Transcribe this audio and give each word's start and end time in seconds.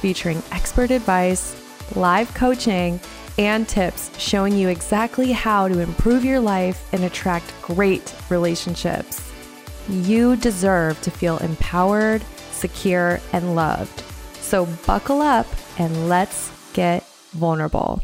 featuring 0.00 0.42
expert 0.50 0.90
advice, 0.90 1.56
live 1.94 2.32
coaching, 2.34 2.98
and 3.38 3.68
tips 3.68 4.10
showing 4.18 4.56
you 4.56 4.68
exactly 4.68 5.32
how 5.32 5.68
to 5.68 5.78
improve 5.78 6.24
your 6.24 6.40
life 6.40 6.92
and 6.92 7.04
attract 7.04 7.54
great 7.62 8.14
relationships. 8.28 9.32
You 9.88 10.36
deserve 10.36 11.00
to 11.02 11.10
feel 11.10 11.38
empowered, 11.38 12.22
secure, 12.50 13.20
and 13.32 13.54
loved. 13.54 14.02
So 14.40 14.66
buckle 14.86 15.22
up 15.22 15.46
and 15.78 16.08
let's 16.08 16.50
get 16.72 17.04
vulnerable. 17.32 18.02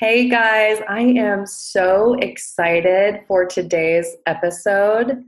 Hey 0.00 0.28
guys, 0.28 0.80
I 0.88 1.00
am 1.00 1.46
so 1.46 2.14
excited 2.14 3.22
for 3.28 3.46
today's 3.46 4.16
episode. 4.26 5.24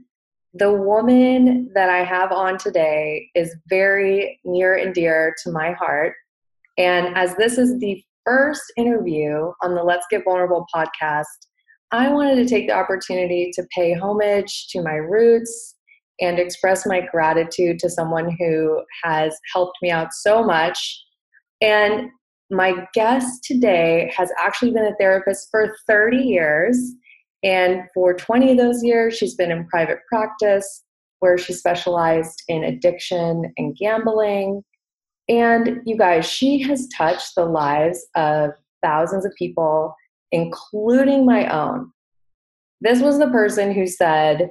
The 0.53 0.71
woman 0.71 1.69
that 1.73 1.89
I 1.89 2.03
have 2.03 2.31
on 2.31 2.57
today 2.57 3.29
is 3.35 3.55
very 3.69 4.39
near 4.45 4.75
and 4.75 4.93
dear 4.93 5.35
to 5.43 5.51
my 5.51 5.73
heart. 5.73 6.13
And 6.77 7.15
as 7.17 7.35
this 7.35 7.57
is 7.57 7.77
the 7.79 8.03
first 8.25 8.61
interview 8.77 9.51
on 9.61 9.75
the 9.75 9.83
Let's 9.83 10.05
Get 10.09 10.23
Vulnerable 10.23 10.65
podcast, 10.73 11.25
I 11.91 12.09
wanted 12.09 12.35
to 12.35 12.45
take 12.45 12.67
the 12.67 12.75
opportunity 12.75 13.51
to 13.53 13.63
pay 13.73 13.93
homage 13.93 14.67
to 14.69 14.81
my 14.81 14.95
roots 14.95 15.75
and 16.19 16.39
express 16.39 16.85
my 16.85 17.01
gratitude 17.01 17.79
to 17.79 17.89
someone 17.89 18.35
who 18.39 18.81
has 19.03 19.37
helped 19.53 19.77
me 19.81 19.91
out 19.91 20.13
so 20.13 20.43
much. 20.43 21.03
And 21.61 22.09
my 22.49 22.85
guest 22.93 23.43
today 23.43 24.11
has 24.15 24.29
actually 24.39 24.71
been 24.71 24.85
a 24.85 24.95
therapist 24.99 25.49
for 25.51 25.75
30 25.87 26.17
years. 26.17 26.77
And 27.47 27.83
for 27.93 28.13
20 28.13 28.51
of 28.51 28.57
those 28.57 28.83
years, 28.83 29.17
she's 29.17 29.35
been 29.35 29.51
in 29.51 29.67
private 29.67 29.99
practice 30.09 30.83
where 31.19 31.37
she 31.37 31.53
specialized 31.53 32.43
in 32.49 32.65
addiction 32.65 33.53
and 33.57 33.75
gambling. 33.77 34.65
And 35.29 35.79
you 35.85 35.97
guys, 35.97 36.25
she 36.29 36.59
has 36.63 36.89
touched 36.89 37.35
the 37.35 37.45
lives 37.45 38.05
of 38.15 38.51
thousands 38.83 39.25
of 39.25 39.33
people, 39.35 39.95
including 40.33 41.25
my 41.25 41.47
own. 41.47 41.89
This 42.81 43.01
was 43.01 43.17
the 43.17 43.29
person 43.29 43.71
who 43.71 43.87
said, 43.87 44.49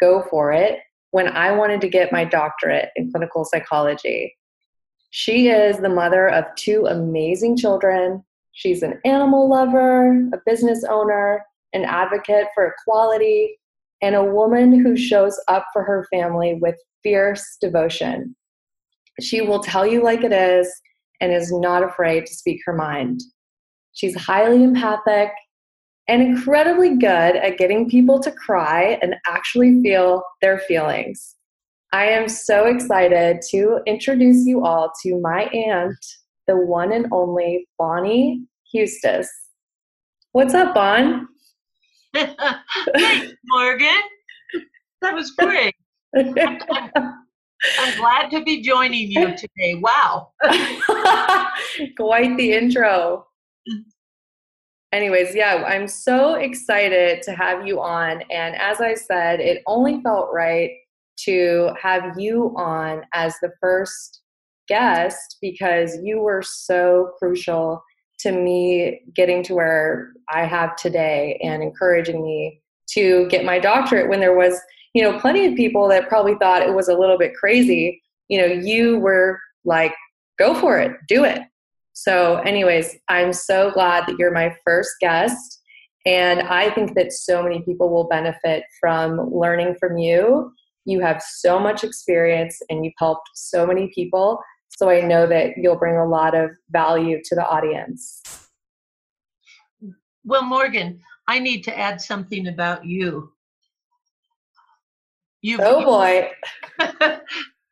Go 0.00 0.24
for 0.30 0.50
it, 0.50 0.78
when 1.10 1.28
I 1.28 1.52
wanted 1.52 1.82
to 1.82 1.88
get 1.88 2.12
my 2.12 2.24
doctorate 2.24 2.88
in 2.96 3.10
clinical 3.10 3.44
psychology. 3.44 4.34
She 5.10 5.48
is 5.48 5.76
the 5.78 5.88
mother 5.90 6.28
of 6.28 6.44
two 6.56 6.86
amazing 6.86 7.58
children. 7.58 8.24
She's 8.52 8.82
an 8.82 9.00
animal 9.04 9.50
lover, 9.50 10.12
a 10.32 10.38
business 10.46 10.82
owner, 10.88 11.44
an 11.72 11.84
advocate 11.84 12.46
for 12.54 12.74
equality, 12.78 13.58
and 14.00 14.14
a 14.14 14.24
woman 14.24 14.78
who 14.78 14.96
shows 14.96 15.38
up 15.48 15.66
for 15.72 15.82
her 15.82 16.06
family 16.10 16.58
with 16.60 16.76
fierce 17.02 17.56
devotion. 17.60 18.34
She 19.20 19.40
will 19.40 19.60
tell 19.60 19.86
you 19.86 20.02
like 20.02 20.22
it 20.22 20.32
is 20.32 20.72
and 21.20 21.32
is 21.32 21.52
not 21.52 21.82
afraid 21.82 22.26
to 22.26 22.34
speak 22.34 22.60
her 22.64 22.72
mind. 22.72 23.20
She's 23.92 24.14
highly 24.14 24.62
empathic 24.62 25.30
and 26.06 26.22
incredibly 26.22 26.96
good 26.96 27.36
at 27.36 27.58
getting 27.58 27.90
people 27.90 28.20
to 28.20 28.30
cry 28.30 28.98
and 29.02 29.16
actually 29.26 29.82
feel 29.82 30.22
their 30.40 30.58
feelings. 30.60 31.34
I 31.92 32.06
am 32.06 32.28
so 32.28 32.66
excited 32.66 33.40
to 33.50 33.80
introduce 33.86 34.46
you 34.46 34.64
all 34.64 34.92
to 35.02 35.20
my 35.20 35.44
aunt, 35.46 35.98
the 36.46 36.56
one 36.56 36.92
and 36.92 37.06
only 37.12 37.66
Bonnie 37.78 38.44
Huestis. 38.74 39.26
What's 40.32 40.54
up, 40.54 40.74
Bon? 40.74 41.26
Thanks, 42.14 43.34
Morgan. 43.44 44.02
That 45.02 45.14
was 45.14 45.30
great. 45.32 45.74
I'm, 46.16 46.34
I'm, 46.38 47.98
glad 47.98 48.30
to 48.30 48.42
be 48.44 48.62
joining 48.62 49.10
you 49.10 49.36
today. 49.36 49.74
Wow. 49.74 50.32
Quite 51.96 52.36
the 52.36 52.52
intro. 52.52 53.26
Anyways, 54.92 55.34
yeah, 55.34 55.64
I'm 55.66 55.86
so 55.86 56.34
excited 56.34 57.22
to 57.22 57.32
have 57.32 57.66
you 57.66 57.80
on. 57.80 58.22
And 58.30 58.56
as 58.56 58.80
I 58.80 58.94
said, 58.94 59.40
it 59.40 59.62
only 59.66 60.00
felt 60.02 60.30
right 60.32 60.70
to 61.24 61.70
have 61.80 62.18
you 62.18 62.54
on 62.56 63.02
as 63.12 63.34
the 63.42 63.50
first 63.60 64.22
guest 64.66 65.36
because 65.40 65.98
you 66.02 66.20
were 66.20 66.42
so 66.42 67.12
crucial 67.18 67.82
to 68.20 68.32
me 68.32 69.00
getting 69.14 69.42
to 69.44 69.54
where 69.54 70.12
I 70.30 70.44
have 70.44 70.76
today 70.76 71.38
and 71.42 71.62
encouraging 71.62 72.22
me 72.22 72.60
to 72.90 73.26
get 73.28 73.44
my 73.44 73.58
doctorate 73.58 74.08
when 74.08 74.20
there 74.20 74.36
was, 74.36 74.58
you 74.94 75.02
know, 75.02 75.18
plenty 75.20 75.46
of 75.46 75.54
people 75.54 75.88
that 75.88 76.08
probably 76.08 76.34
thought 76.36 76.62
it 76.62 76.74
was 76.74 76.88
a 76.88 76.96
little 76.96 77.18
bit 77.18 77.34
crazy. 77.34 78.02
You 78.28 78.40
know, 78.40 78.46
you 78.46 78.98
were 78.98 79.38
like, 79.64 79.94
go 80.38 80.54
for 80.54 80.78
it, 80.78 80.92
do 81.06 81.24
it. 81.24 81.42
So, 81.92 82.36
anyways, 82.36 82.96
I'm 83.08 83.32
so 83.32 83.70
glad 83.70 84.06
that 84.06 84.18
you're 84.18 84.32
my 84.32 84.54
first 84.64 84.92
guest. 85.00 85.60
And 86.06 86.42
I 86.42 86.70
think 86.70 86.94
that 86.94 87.12
so 87.12 87.42
many 87.42 87.60
people 87.62 87.90
will 87.90 88.08
benefit 88.08 88.62
from 88.80 89.30
learning 89.32 89.76
from 89.78 89.98
you. 89.98 90.52
You 90.84 91.00
have 91.00 91.20
so 91.20 91.58
much 91.58 91.84
experience 91.84 92.56
and 92.70 92.84
you've 92.84 92.94
helped 92.98 93.28
so 93.34 93.66
many 93.66 93.90
people. 93.94 94.38
So 94.78 94.88
I 94.88 95.00
know 95.00 95.26
that 95.26 95.54
you'll 95.56 95.74
bring 95.74 95.96
a 95.96 96.06
lot 96.06 96.36
of 96.36 96.50
value 96.70 97.20
to 97.24 97.34
the 97.34 97.44
audience. 97.44 98.22
Well, 100.22 100.44
Morgan, 100.44 101.00
I 101.26 101.40
need 101.40 101.64
to 101.64 101.76
add 101.76 102.00
something 102.00 102.46
about 102.46 102.84
you. 102.84 103.32
You, 105.42 105.58
oh 105.60 105.84
boy. 105.84 106.30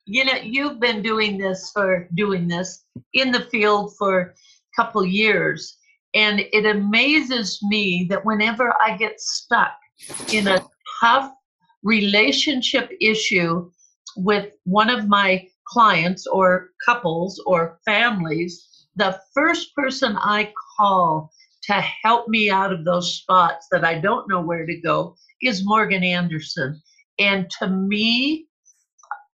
you 0.07 0.25
know, 0.25 0.35
you've 0.43 0.81
been 0.81 1.01
doing 1.01 1.39
this 1.39 1.71
for 1.73 2.09
doing 2.15 2.49
this 2.49 2.85
in 3.13 3.31
the 3.31 3.47
field 3.53 3.95
for 3.97 4.21
a 4.21 4.33
couple 4.75 5.07
years. 5.07 5.79
And 6.13 6.41
it 6.41 6.67
amazes 6.67 7.61
me 7.63 8.09
that 8.11 8.25
whenever 8.25 8.75
I 8.83 8.97
get 8.97 9.21
stuck 9.21 9.77
in 10.33 10.49
a 10.49 10.61
tough 11.01 11.31
relationship 11.85 12.91
issue 13.01 13.71
with 14.17 14.55
one 14.65 14.91
of 14.91 15.07
my 15.07 15.47
clients 15.67 16.27
or 16.27 16.71
couples 16.85 17.43
or 17.47 17.79
families, 17.85 18.87
the 18.97 19.21
first 19.35 19.75
person 19.75 20.17
I 20.17 20.53
call 20.77 21.31
to 21.65 21.75
help 22.03 22.29
me 22.29 22.51
out 22.51 22.73
of 22.73 22.85
those 22.85 23.17
spots 23.17 23.67
that 23.73 23.85
I 23.85 23.99
don't 23.99 24.29
know 24.29 24.41
where 24.41 24.65
to 24.67 24.81
go 24.81 25.17
is 25.43 25.67
Morgan 25.67 26.05
Anderson. 26.05 26.81
And 27.19 27.51
to 27.59 27.69
me, 27.69 28.47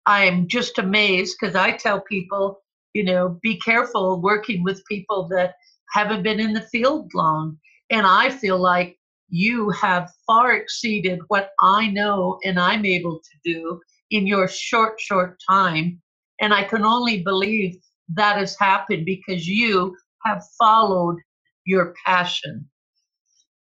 I'm 0.05 0.47
just 0.47 0.79
amazed 0.79 1.37
because 1.39 1.55
I 1.55 1.71
tell 1.71 2.01
people, 2.01 2.61
you 2.93 3.03
know, 3.03 3.39
be 3.41 3.57
careful 3.59 4.21
working 4.21 4.63
with 4.63 4.85
people 4.85 5.27
that 5.29 5.55
haven't 5.93 6.23
been 6.23 6.39
in 6.39 6.53
the 6.53 6.61
field 6.61 7.11
long. 7.13 7.57
And 7.89 8.07
I 8.07 8.29
feel 8.29 8.57
like 8.57 8.97
you 9.29 9.69
have 9.71 10.11
far 10.25 10.53
exceeded 10.53 11.19
what 11.27 11.51
I 11.59 11.87
know 11.87 12.39
and 12.43 12.59
I'm 12.59 12.85
able 12.85 13.19
to 13.19 13.51
do 13.53 13.79
in 14.09 14.27
your 14.27 14.47
short, 14.47 14.99
short 14.99 15.39
time. 15.47 16.01
And 16.41 16.53
I 16.53 16.63
can 16.63 16.83
only 16.83 17.21
believe 17.21 17.77
that 18.09 18.37
has 18.37 18.57
happened 18.59 19.05
because 19.05 19.47
you 19.47 19.95
have 20.25 20.43
followed 20.59 21.17
your 21.65 21.93
passion. 22.05 22.67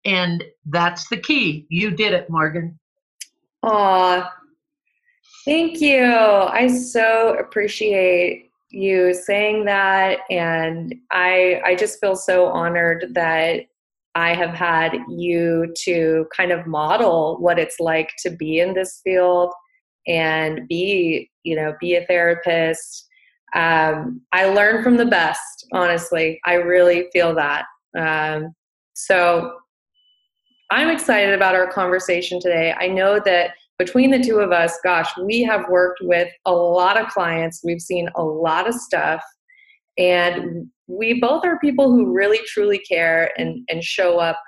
And 0.06 0.44
that's 0.66 1.08
the 1.10 1.18
key. 1.18 1.68
You 1.70 1.92
did 1.92 2.14
it, 2.14 2.30
Morgan. 2.30 2.80
Aw, 3.64 4.34
thank 5.46 5.80
you. 5.80 6.04
I 6.04 6.68
so 6.68 7.36
appreciate 7.38 8.50
you 8.72 9.14
saying 9.14 9.66
that 9.66 10.20
and 10.30 10.96
I 11.12 11.62
I 11.66 11.76
just 11.76 12.00
feel 12.00 12.16
so 12.16 12.46
honored 12.46 13.14
that 13.16 13.66
I 14.16 14.34
have 14.34 14.54
had 14.54 14.98
you 15.10 15.74
to 15.84 16.26
kind 16.36 16.52
of 16.52 16.68
model 16.68 17.38
what 17.40 17.60
it's 17.60 17.80
like 17.80 18.10
to 18.24 18.30
be 18.30 18.60
in 18.60 18.74
this 18.74 19.00
field 19.04 19.54
and 20.08 20.68
be, 20.68 21.31
you 21.44 21.56
know, 21.56 21.74
be 21.80 21.96
a 21.96 22.06
therapist. 22.06 23.08
Um, 23.56 24.22
I 24.32 24.46
learn 24.46 24.84
from 24.84 24.98
the 24.98 25.06
best, 25.06 25.68
honestly. 25.74 26.40
I 26.46 26.56
really 26.56 27.08
feel 27.12 27.36
that. 27.36 27.66
Um, 27.98 28.54
so 28.94 29.54
I'm 30.72 30.90
excited 30.90 31.34
about 31.34 31.56
our 31.56 31.72
conversation 31.72 32.40
today. 32.40 32.74
I 32.80 32.88
know 32.88 33.20
that 33.26 33.52
between 33.78 34.12
the 34.12 34.24
two 34.24 34.40
of 34.40 34.52
us, 34.52 34.78
gosh, 34.84 35.10
we 35.24 35.42
have 35.44 35.68
worked 35.70 36.00
with 36.02 36.30
a 36.46 36.54
lot 36.54 36.98
of 36.98 37.08
clients, 37.08 37.62
we've 37.64 37.82
seen 37.82 38.08
a 38.16 38.24
lot 38.24 38.68
of 38.68 38.76
stuff. 38.76 39.22
And 39.98 40.68
we 40.88 41.20
both 41.20 41.44
are 41.46 41.60
people 41.60 41.92
who 41.92 42.14
really 42.14 42.40
truly 42.48 42.80
care 42.80 43.32
and, 43.38 43.66
and 43.70 43.84
show 43.84 44.20
up 44.20 44.40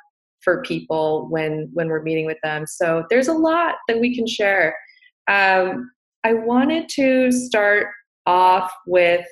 for 0.43 0.61
people 0.61 1.27
when 1.29 1.69
when 1.73 1.87
we're 1.87 2.03
meeting 2.03 2.25
with 2.25 2.37
them. 2.43 2.65
So 2.67 3.05
there's 3.09 3.27
a 3.27 3.33
lot 3.33 3.75
that 3.87 3.99
we 3.99 4.15
can 4.15 4.27
share. 4.27 4.75
Um, 5.27 5.89
I 6.23 6.33
wanted 6.33 6.87
to 6.89 7.31
start 7.31 7.87
off 8.25 8.71
with 8.87 9.25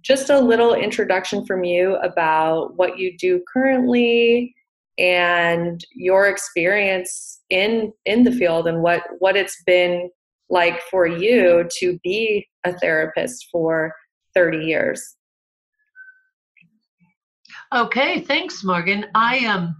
just 0.00 0.30
a 0.30 0.40
little 0.40 0.74
introduction 0.74 1.46
from 1.46 1.62
you 1.62 1.96
about 1.96 2.76
what 2.76 2.98
you 2.98 3.16
do 3.16 3.42
currently 3.52 4.54
and 4.98 5.84
your 5.94 6.26
experience 6.26 7.40
in 7.50 7.92
in 8.04 8.24
the 8.24 8.32
field 8.32 8.66
and 8.66 8.82
what 8.82 9.02
what 9.20 9.36
it's 9.36 9.62
been 9.64 10.10
like 10.50 10.80
for 10.90 11.06
you 11.06 11.66
to 11.78 11.98
be 12.02 12.46
a 12.64 12.72
therapist 12.78 13.48
for 13.50 13.94
30 14.34 14.58
years. 14.58 15.16
Okay 17.74 18.20
thanks 18.20 18.64
morgan. 18.64 19.06
I 19.14 19.36
am 19.36 19.60
um, 19.60 19.76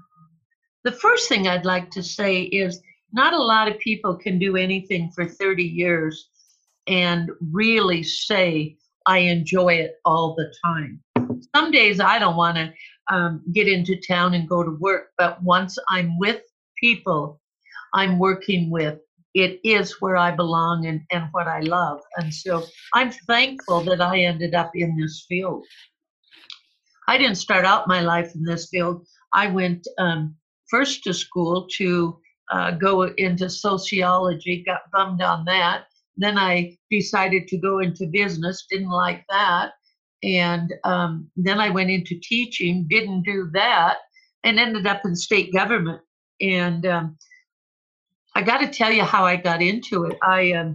the 0.84 0.92
first 0.92 1.28
thing 1.28 1.46
i'd 1.46 1.64
like 1.64 1.90
to 1.90 2.02
say 2.02 2.42
is 2.42 2.80
not 3.12 3.34
a 3.34 3.42
lot 3.42 3.68
of 3.68 3.78
people 3.78 4.16
can 4.16 4.38
do 4.38 4.56
anything 4.56 5.10
for 5.14 5.26
30 5.26 5.62
years 5.62 6.28
and 6.86 7.30
really 7.52 8.02
say 8.02 8.76
I 9.06 9.18
enjoy 9.18 9.74
it 9.74 9.96
all 10.04 10.34
the 10.34 10.52
time. 10.64 11.00
Some 11.54 11.70
days 11.70 12.00
I 12.00 12.18
don't 12.18 12.36
want 12.36 12.56
to 12.56 12.72
um, 13.12 13.42
get 13.52 13.68
into 13.68 13.96
town 13.96 14.34
and 14.34 14.48
go 14.48 14.62
to 14.62 14.70
work, 14.80 15.08
but 15.18 15.42
once 15.42 15.78
I'm 15.88 16.18
with 16.18 16.42
people 16.78 17.40
I'm 17.94 18.18
working 18.18 18.70
with, 18.70 18.98
it 19.34 19.60
is 19.64 20.00
where 20.00 20.16
I 20.16 20.30
belong 20.30 20.86
and, 20.86 21.02
and 21.10 21.28
what 21.32 21.48
I 21.48 21.60
love. 21.60 22.00
And 22.16 22.32
so 22.32 22.64
I'm 22.94 23.10
thankful 23.26 23.80
that 23.84 24.00
I 24.00 24.20
ended 24.20 24.54
up 24.54 24.72
in 24.74 24.96
this 24.96 25.24
field. 25.28 25.64
I 27.08 27.18
didn't 27.18 27.36
start 27.36 27.64
out 27.64 27.88
my 27.88 28.00
life 28.00 28.34
in 28.34 28.44
this 28.44 28.68
field. 28.68 29.06
I 29.32 29.48
went 29.48 29.86
um, 29.98 30.36
first 30.70 31.02
to 31.04 31.14
school 31.14 31.66
to 31.76 32.18
uh, 32.50 32.72
go 32.72 33.02
into 33.02 33.48
sociology, 33.48 34.62
got 34.64 34.82
bummed 34.92 35.22
on 35.22 35.44
that, 35.46 35.86
then 36.16 36.38
I 36.38 36.76
decided 36.90 37.48
to 37.48 37.58
go 37.58 37.80
into 37.80 38.06
business, 38.06 38.66
didn't 38.70 38.90
like 38.90 39.24
that. 39.30 39.72
And 40.22 40.72
um, 40.84 41.30
then 41.36 41.58
I 41.58 41.70
went 41.70 41.90
into 41.90 42.18
teaching, 42.20 42.86
didn't 42.88 43.22
do 43.22 43.50
that, 43.54 43.98
and 44.44 44.58
ended 44.58 44.86
up 44.86 45.02
in 45.04 45.16
state 45.16 45.52
government. 45.52 46.00
And 46.40 46.86
um, 46.86 47.18
I 48.34 48.42
got 48.42 48.58
to 48.58 48.68
tell 48.68 48.92
you 48.92 49.02
how 49.02 49.24
I 49.24 49.36
got 49.36 49.62
into 49.62 50.04
it. 50.04 50.16
I 50.22 50.52
um, 50.52 50.74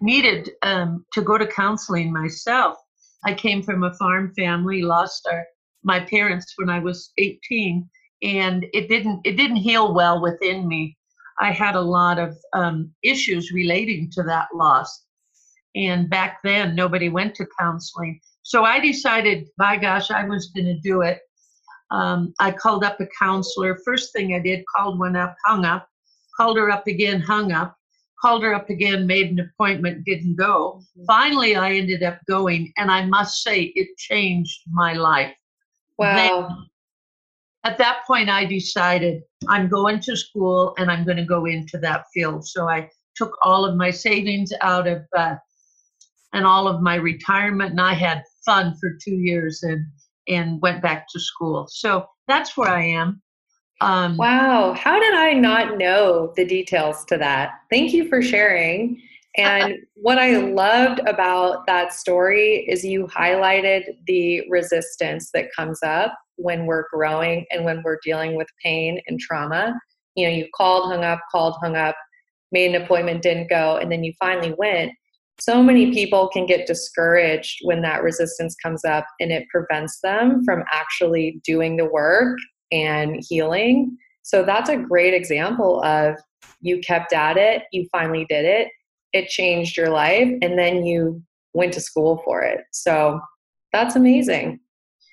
needed 0.00 0.50
um, 0.62 1.04
to 1.14 1.22
go 1.22 1.38
to 1.38 1.46
counseling 1.46 2.12
myself. 2.12 2.76
I 3.24 3.34
came 3.34 3.62
from 3.62 3.84
a 3.84 3.94
farm 3.94 4.32
family, 4.36 4.82
lost 4.82 5.26
our 5.30 5.44
my 5.84 5.98
parents 5.98 6.54
when 6.56 6.70
I 6.70 6.78
was 6.78 7.12
18, 7.18 7.88
and 8.22 8.66
it 8.72 8.88
didn't 8.88 9.20
it 9.24 9.36
didn't 9.36 9.56
heal 9.56 9.94
well 9.94 10.20
within 10.20 10.68
me. 10.68 10.96
I 11.42 11.50
had 11.50 11.74
a 11.74 11.80
lot 11.80 12.20
of 12.20 12.38
um, 12.52 12.92
issues 13.02 13.50
relating 13.50 14.08
to 14.12 14.22
that 14.22 14.46
loss. 14.54 15.06
And 15.74 16.08
back 16.08 16.38
then, 16.44 16.76
nobody 16.76 17.08
went 17.08 17.34
to 17.36 17.46
counseling. 17.58 18.20
So 18.42 18.62
I 18.62 18.78
decided, 18.78 19.48
by 19.58 19.76
gosh, 19.76 20.12
I 20.12 20.24
was 20.24 20.52
going 20.54 20.66
to 20.66 20.78
do 20.78 21.02
it. 21.02 21.18
Um, 21.90 22.32
I 22.38 22.52
called 22.52 22.84
up 22.84 23.00
a 23.00 23.08
counselor. 23.18 23.76
First 23.84 24.12
thing 24.12 24.34
I 24.34 24.38
did, 24.38 24.64
called 24.76 25.00
one 25.00 25.16
up, 25.16 25.34
hung 25.44 25.64
up, 25.64 25.88
called 26.36 26.58
her 26.58 26.70
up 26.70 26.86
again, 26.86 27.20
hung 27.20 27.50
up, 27.50 27.76
called 28.20 28.44
her 28.44 28.54
up 28.54 28.70
again, 28.70 29.04
made 29.04 29.32
an 29.32 29.40
appointment, 29.40 30.04
didn't 30.04 30.36
go. 30.36 30.80
Mm-hmm. 30.80 31.04
Finally, 31.06 31.56
I 31.56 31.72
ended 31.72 32.04
up 32.04 32.20
going, 32.28 32.72
and 32.76 32.88
I 32.88 33.04
must 33.06 33.42
say, 33.42 33.72
it 33.74 33.88
changed 33.98 34.60
my 34.70 34.92
life. 34.92 35.34
Wow. 35.98 36.14
Then, 36.14 36.66
at 37.64 37.78
that 37.78 38.00
point, 38.06 38.28
I 38.28 38.44
decided 38.44 39.22
I'm 39.48 39.68
going 39.68 40.00
to 40.00 40.16
school 40.16 40.74
and 40.78 40.90
I'm 40.90 41.04
going 41.04 41.16
to 41.16 41.24
go 41.24 41.46
into 41.46 41.78
that 41.78 42.04
field. 42.12 42.46
So 42.46 42.68
I 42.68 42.88
took 43.14 43.36
all 43.42 43.64
of 43.64 43.76
my 43.76 43.90
savings 43.90 44.52
out 44.60 44.88
of 44.88 45.02
uh, 45.16 45.36
and 46.32 46.46
all 46.46 46.66
of 46.66 46.80
my 46.80 46.94
retirement, 46.94 47.72
and 47.72 47.80
I 47.80 47.92
had 47.92 48.22
fun 48.44 48.74
for 48.80 48.96
two 49.02 49.14
years 49.14 49.62
and 49.62 49.84
and 50.28 50.60
went 50.62 50.82
back 50.82 51.06
to 51.12 51.20
school. 51.20 51.66
So 51.68 52.06
that's 52.28 52.56
where 52.56 52.70
I 52.70 52.84
am. 52.84 53.20
Um, 53.80 54.16
wow, 54.16 54.72
how 54.72 55.00
did 55.00 55.14
I 55.14 55.32
not 55.32 55.76
know 55.76 56.32
the 56.36 56.44
details 56.44 57.04
to 57.06 57.18
that? 57.18 57.54
Thank 57.70 57.92
you 57.92 58.08
for 58.08 58.22
sharing. 58.22 59.00
And 59.38 59.76
what 59.94 60.18
I 60.18 60.36
loved 60.36 61.00
about 61.06 61.66
that 61.66 61.94
story 61.94 62.66
is 62.68 62.84
you 62.84 63.06
highlighted 63.06 63.84
the 64.06 64.42
resistance 64.50 65.30
that 65.32 65.48
comes 65.56 65.82
up 65.82 66.12
when 66.36 66.66
we're 66.66 66.84
growing 66.92 67.46
and 67.50 67.64
when 67.64 67.82
we're 67.82 67.98
dealing 68.04 68.36
with 68.36 68.48
pain 68.62 69.00
and 69.06 69.18
trauma. 69.20 69.74
You 70.14 70.26
know, 70.26 70.34
you 70.34 70.46
called, 70.54 70.90
hung 70.90 71.04
up, 71.04 71.20
called, 71.30 71.56
hung 71.62 71.76
up, 71.76 71.96
made 72.50 72.74
an 72.74 72.82
appointment, 72.82 73.22
didn't 73.22 73.48
go, 73.48 73.76
and 73.76 73.90
then 73.90 74.04
you 74.04 74.12
finally 74.18 74.54
went. 74.58 74.92
So 75.40 75.62
many 75.62 75.92
people 75.92 76.28
can 76.28 76.46
get 76.46 76.66
discouraged 76.66 77.60
when 77.62 77.82
that 77.82 78.02
resistance 78.02 78.54
comes 78.62 78.84
up 78.84 79.06
and 79.18 79.32
it 79.32 79.48
prevents 79.48 80.00
them 80.02 80.44
from 80.44 80.62
actually 80.70 81.40
doing 81.44 81.76
the 81.76 81.86
work 81.86 82.38
and 82.70 83.22
healing. 83.28 83.96
So 84.22 84.44
that's 84.44 84.68
a 84.68 84.76
great 84.76 85.14
example 85.14 85.82
of 85.82 86.16
you 86.60 86.80
kept 86.80 87.12
at 87.12 87.36
it, 87.36 87.64
you 87.72 87.88
finally 87.90 88.26
did 88.28 88.44
it, 88.44 88.68
it 89.12 89.28
changed 89.28 89.76
your 89.76 89.90
life, 89.90 90.28
and 90.42 90.58
then 90.58 90.84
you 90.84 91.22
went 91.54 91.72
to 91.74 91.80
school 91.80 92.22
for 92.24 92.42
it. 92.42 92.60
So 92.72 93.20
that's 93.72 93.96
amazing. 93.96 94.60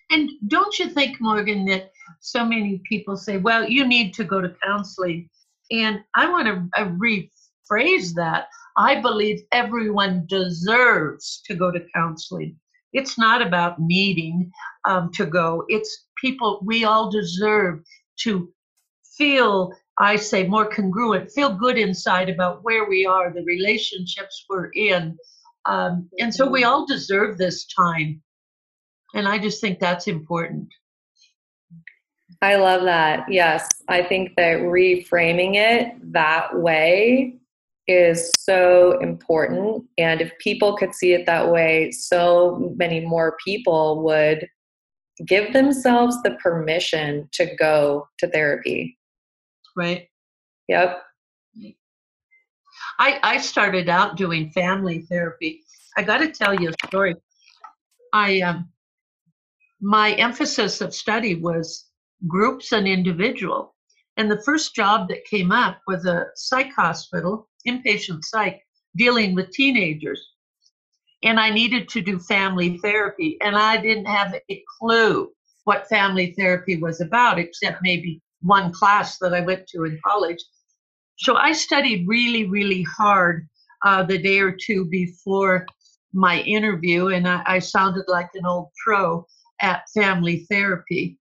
And 0.10 0.30
don't 0.48 0.78
you 0.80 0.90
think, 0.90 1.22
Morgan, 1.22 1.66
that 1.66 1.92
so 2.20 2.44
many 2.44 2.82
people 2.90 3.16
say, 3.16 3.38
well, 3.38 3.68
you 3.68 3.86
need 3.88 4.14
to 4.16 4.24
go 4.24 4.42
to 4.42 4.56
counseling? 4.64 5.30
And 5.72 6.00
I 6.16 6.30
want 6.30 6.48
to 6.48 6.86
rephrase 6.86 8.14
that. 8.16 8.48
I 8.78 9.02
believe 9.02 9.42
everyone 9.52 10.26
deserves 10.28 11.42
to 11.46 11.56
go 11.56 11.72
to 11.72 11.86
counseling. 11.94 12.56
It's 12.94 13.20
not 13.20 13.42
about 13.42 13.80
needing 13.80 14.52
um, 14.86 15.12
to 15.14 15.26
go, 15.26 15.64
it's 15.68 16.06
people, 16.18 16.60
we 16.64 16.86
all 16.86 17.12
deserve 17.12 17.84
to 18.22 18.52
feel, 19.18 19.72
I 20.00 20.16
say, 20.16 20.48
more 20.48 20.66
congruent, 20.66 21.32
feel 21.32 21.54
good 21.54 21.78
inside 21.78 22.30
about 22.30 22.64
where 22.64 22.90
we 22.90 23.06
are, 23.06 23.32
the 23.32 23.44
relationships 23.44 24.46
we're 24.50 24.72
in. 24.74 25.18
Um, 25.66 26.10
and 26.20 26.34
so 26.34 26.50
we 26.50 26.64
all 26.64 26.88
deserve 26.88 27.38
this 27.38 27.68
time 27.68 28.22
and 29.14 29.28
I 29.28 29.40
just 29.40 29.62
think 29.62 29.80
that's 29.80 30.08
important. 30.08 30.68
I 32.42 32.56
love 32.56 32.84
that. 32.84 33.26
Yes. 33.30 33.68
I 33.88 34.02
think 34.04 34.36
that 34.38 34.60
reframing 34.60 35.56
it 35.56 35.94
that 36.14 36.58
way 36.58 37.36
is 37.88 38.32
so 38.40 39.00
important. 39.00 39.84
And 39.98 40.22
if 40.22 40.32
people 40.38 40.78
could 40.78 40.94
see 40.94 41.14
it 41.14 41.26
that 41.26 41.52
way, 41.52 41.92
so 41.92 42.74
many 42.78 43.02
more 43.02 43.36
people 43.44 44.04
would 44.04 44.48
give 45.26 45.52
themselves 45.52 46.22
the 46.24 46.38
permission 46.42 47.28
to 47.34 47.56
go 47.56 48.08
to 48.20 48.28
therapy. 48.30 48.98
Right. 49.76 50.08
Yep. 50.68 51.04
I, 53.00 53.20
I 53.24 53.38
started 53.38 53.90
out 53.90 54.18
doing 54.18 54.52
family 54.52 55.00
therapy. 55.10 55.64
I 55.98 56.04
got 56.04 56.20
to 56.20 56.32
tell 56.32 56.54
you 56.54 56.70
a 56.70 56.88
story. 56.88 57.16
I 58.14 58.42
um, 58.42 58.70
my 59.82 60.14
emphasis 60.14 60.82
of 60.82 60.94
study 60.94 61.36
was 61.36 61.86
groups 62.28 62.72
and 62.72 62.88
individual. 62.88 63.76
And 64.18 64.30
the 64.30 64.42
first 64.44 64.76
job 64.76 65.08
that 65.10 65.26
came 65.26 65.52
up 65.52 65.80
was 65.88 66.06
a 66.06 66.28
psych 66.36 66.74
hospital, 66.74 67.48
inpatient 67.68 68.24
psych, 68.24 68.62
dealing 68.96 69.36
with 69.36 69.52
teenagers. 69.52 70.22
And 71.24 71.40
I 71.40 71.50
needed 71.50 71.88
to 71.90 72.02
do 72.02 72.20
family 72.20 72.78
therapy. 72.80 73.38
And 73.42 73.56
I 73.56 73.78
didn't 73.78 74.06
have 74.06 74.36
a 74.50 74.64
clue 74.80 75.32
what 75.64 75.88
family 75.88 76.34
therapy 76.38 76.78
was 76.78 77.00
about, 77.02 77.40
except 77.40 77.82
maybe 77.82 78.22
one 78.42 78.72
class 78.74 79.18
that 79.20 79.34
I 79.34 79.42
went 79.42 79.68
to 79.68 79.84
in 79.84 80.00
college. 80.06 80.44
So 81.18 81.36
I 81.36 81.52
studied 81.52 82.08
really, 82.08 82.46
really 82.46 82.84
hard 82.84 83.48
uh, 83.86 84.04
the 84.04 84.18
day 84.18 84.40
or 84.40 84.52
two 84.52 84.86
before 84.86 85.66
my 86.14 86.40
interview, 86.42 87.08
and 87.10 87.28
I, 87.28 87.44
I 87.46 87.60
sounded 87.60 88.06
like 88.08 88.30
an 88.34 88.46
old 88.46 88.70
pro 88.84 89.26
at 89.62 89.90
family 89.94 90.46
therapy. 90.50 91.18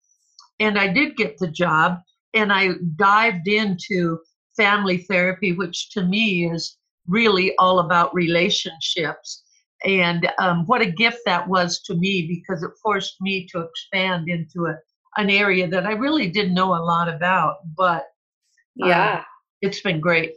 And 0.60 0.78
I 0.78 0.88
did 0.88 1.18
get 1.18 1.38
the 1.38 1.48
job 1.48 2.00
and 2.34 2.52
I 2.52 2.74
dived 2.96 3.48
into 3.48 4.20
family 4.56 5.00
therapy, 5.00 5.54
which 5.54 5.90
to 5.92 6.04
me 6.04 6.50
is 6.50 6.78
really 7.08 7.56
all 7.58 7.80
about 7.80 8.14
relationships. 8.14 9.44
And 9.86 10.28
um, 10.40 10.66
what 10.66 10.82
a 10.82 10.92
gift 10.92 11.20
that 11.26 11.48
was 11.48 11.82
to 11.84 11.96
me 11.96 12.28
because 12.28 12.64
it 12.64 12.72
forced 12.82 13.16
me 13.22 13.48
to 13.52 13.62
expand 13.62 14.30
into 14.30 14.66
a, 14.66 14.76
an 15.18 15.30
area 15.30 15.68
that 15.68 15.86
I 15.86 15.92
really 15.92 16.30
didn't 16.30 16.54
know 16.54 16.74
a 16.76 16.84
lot 16.84 17.08
about. 17.08 17.58
But 17.76 18.04
um, 18.82 18.90
yeah, 18.90 19.24
it's 19.62 19.82
been 19.82 20.00
great. 20.00 20.34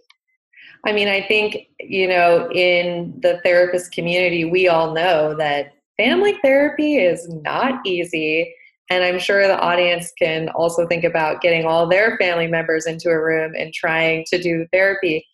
I 0.86 0.92
mean, 0.92 1.08
I 1.08 1.22
think, 1.22 1.68
you 1.80 2.08
know, 2.08 2.50
in 2.52 3.18
the 3.20 3.40
therapist 3.42 3.92
community, 3.92 4.44
we 4.44 4.68
all 4.68 4.94
know 4.94 5.34
that 5.36 5.72
family 5.98 6.38
therapy 6.42 6.96
is 6.96 7.28
not 7.28 7.80
easy. 7.84 8.54
And 8.90 9.04
I'm 9.04 9.18
sure 9.18 9.46
the 9.46 9.58
audience 9.58 10.10
can 10.18 10.48
also 10.50 10.86
think 10.86 11.04
about 11.04 11.42
getting 11.42 11.66
all 11.66 11.86
their 11.86 12.16
family 12.16 12.46
members 12.46 12.86
into 12.86 13.10
a 13.10 13.22
room 13.22 13.52
and 13.56 13.72
trying 13.74 14.24
to 14.28 14.42
do 14.42 14.66
therapy. 14.72 15.26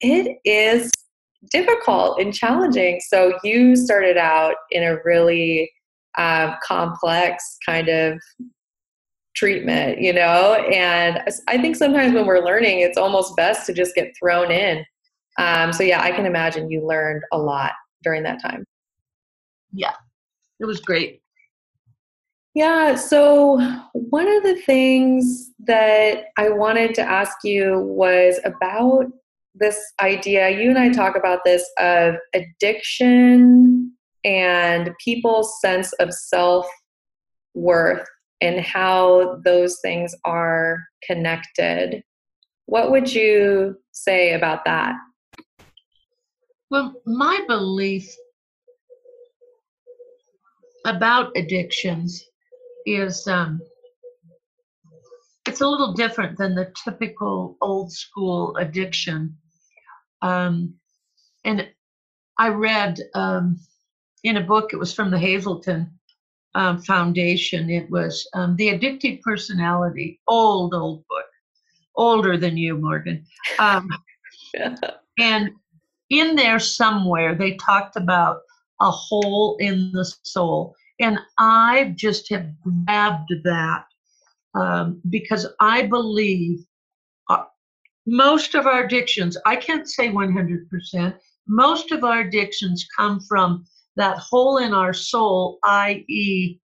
It 0.00 0.36
is 0.44 0.90
difficult 1.50 2.20
and 2.20 2.34
challenging. 2.34 3.00
So 3.08 3.38
you 3.42 3.74
started 3.76 4.18
out 4.18 4.56
in 4.70 4.82
a 4.82 4.98
really 5.04 5.70
um, 6.18 6.56
complex 6.62 7.56
kind 7.64 7.88
of 7.88 8.20
treatment, 9.34 10.00
you 10.00 10.12
know? 10.12 10.54
And 10.54 11.22
I 11.48 11.56
think 11.56 11.76
sometimes 11.76 12.12
when 12.12 12.26
we're 12.26 12.44
learning, 12.44 12.80
it's 12.80 12.98
almost 12.98 13.36
best 13.36 13.64
to 13.66 13.72
just 13.72 13.94
get 13.94 14.12
thrown 14.18 14.50
in. 14.50 14.84
Um, 15.38 15.72
so, 15.72 15.82
yeah, 15.82 16.02
I 16.02 16.10
can 16.10 16.26
imagine 16.26 16.70
you 16.70 16.86
learned 16.86 17.22
a 17.32 17.38
lot 17.38 17.72
during 18.02 18.22
that 18.24 18.42
time. 18.42 18.64
Yeah, 19.72 19.94
it 20.58 20.64
was 20.64 20.80
great. 20.80 21.22
Yeah, 22.54 22.96
so 22.96 23.58
one 23.92 24.26
of 24.28 24.42
the 24.42 24.60
things 24.66 25.50
that 25.60 26.24
I 26.36 26.48
wanted 26.48 26.94
to 26.96 27.02
ask 27.02 27.38
you 27.44 27.78
was 27.78 28.40
about 28.44 29.06
this 29.54 29.78
idea. 30.02 30.50
You 30.50 30.70
and 30.70 30.78
I 30.78 30.88
talk 30.90 31.16
about 31.16 31.40
this 31.44 31.64
of 31.78 32.16
addiction 32.34 33.92
and 34.24 34.90
people's 35.02 35.60
sense 35.60 35.92
of 35.94 36.12
self 36.12 36.66
worth 37.54 38.06
and 38.40 38.60
how 38.60 39.40
those 39.44 39.78
things 39.80 40.14
are 40.24 40.78
connected. 41.04 42.02
What 42.66 42.90
would 42.90 43.12
you 43.12 43.76
say 43.92 44.32
about 44.32 44.64
that? 44.64 44.94
Well, 46.70 46.94
my 47.04 47.40
belief 47.48 48.08
about 50.84 51.36
addictions 51.36 52.24
is 52.86 53.26
um, 53.26 53.60
it's 55.46 55.60
a 55.60 55.68
little 55.68 55.92
different 55.92 56.38
than 56.38 56.54
the 56.54 56.72
typical 56.84 57.56
old 57.60 57.92
school 57.92 58.56
addiction. 58.56 59.36
Um, 60.22 60.74
and 61.44 61.68
I 62.38 62.48
read 62.48 62.98
um, 63.14 63.58
in 64.24 64.36
a 64.36 64.42
book, 64.42 64.72
it 64.72 64.76
was 64.76 64.92
from 64.92 65.10
the 65.10 65.18
Hazelden 65.18 65.90
um, 66.54 66.80
Foundation. 66.82 67.70
It 67.70 67.90
was 67.90 68.28
um, 68.34 68.56
The 68.56 68.68
Addictive 68.68 69.22
Personality, 69.22 70.20
old, 70.28 70.74
old 70.74 71.04
book, 71.08 71.26
older 71.96 72.36
than 72.36 72.56
you, 72.56 72.76
Morgan. 72.76 73.24
Um, 73.58 73.88
and 75.18 75.50
in 76.10 76.36
there 76.36 76.58
somewhere, 76.58 77.34
they 77.34 77.54
talked 77.54 77.96
about 77.96 78.40
a 78.80 78.90
hole 78.90 79.56
in 79.60 79.92
the 79.92 80.04
soul. 80.24 80.74
And 81.00 81.18
I 81.38 81.94
just 81.96 82.30
have 82.30 82.46
grabbed 82.60 83.32
that 83.44 83.84
um, 84.54 85.00
because 85.08 85.46
I 85.60 85.86
believe 85.86 86.60
uh, 87.28 87.44
most 88.06 88.54
of 88.54 88.66
our 88.66 88.84
addictions, 88.84 89.36
I 89.46 89.56
can't 89.56 89.88
say 89.88 90.08
100%, 90.08 91.16
most 91.48 91.92
of 91.92 92.04
our 92.04 92.20
addictions 92.20 92.86
come 92.96 93.20
from 93.20 93.64
that 93.96 94.18
hole 94.18 94.58
in 94.58 94.72
our 94.72 94.92
soul, 94.92 95.58
i.e., 95.64 96.60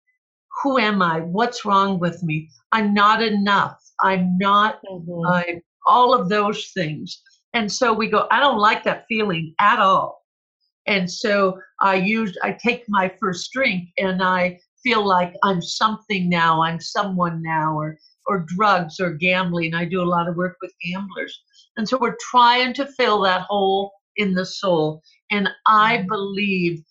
who 0.63 0.77
am 0.79 1.01
I? 1.01 1.19
What's 1.19 1.65
wrong 1.65 1.99
with 1.99 2.23
me? 2.23 2.49
I'm 2.71 2.93
not 2.93 3.21
enough. 3.21 3.77
I'm 4.01 4.37
not, 4.37 4.79
mm-hmm. 4.89 5.57
All 5.87 6.13
of 6.13 6.29
those 6.29 6.71
things. 6.73 7.21
And 7.53 7.71
so 7.71 7.93
we 7.93 8.09
go, 8.09 8.27
I 8.31 8.39
don't 8.39 8.57
like 8.57 8.83
that 8.83 9.05
feeling 9.07 9.53
at 9.59 9.79
all. 9.79 10.24
And 10.87 11.09
so 11.11 11.59
I 11.81 11.95
used, 11.95 12.37
I 12.43 12.53
take 12.53 12.83
my 12.87 13.11
first 13.19 13.51
drink 13.51 13.89
and 13.97 14.21
I 14.21 14.59
feel 14.83 15.05
like 15.05 15.33
I'm 15.43 15.61
something 15.61 16.29
now, 16.29 16.61
I'm 16.61 16.79
someone 16.79 17.41
now, 17.41 17.75
or 17.75 17.97
or 18.27 18.45
drugs 18.47 18.99
or 18.99 19.11
gambling. 19.11 19.73
I 19.73 19.85
do 19.85 20.01
a 20.01 20.03
lot 20.03 20.27
of 20.27 20.35
work 20.35 20.57
with 20.61 20.73
gamblers. 20.83 21.41
And 21.77 21.87
so 21.87 21.97
we're 21.97 22.17
trying 22.31 22.73
to 22.73 22.87
fill 22.87 23.21
that 23.21 23.41
hole 23.41 23.91
in 24.17 24.33
the 24.33 24.45
soul. 24.45 25.01
And 25.31 25.49
I 25.67 25.97
mm-hmm. 25.97 26.07
believe 26.07 26.83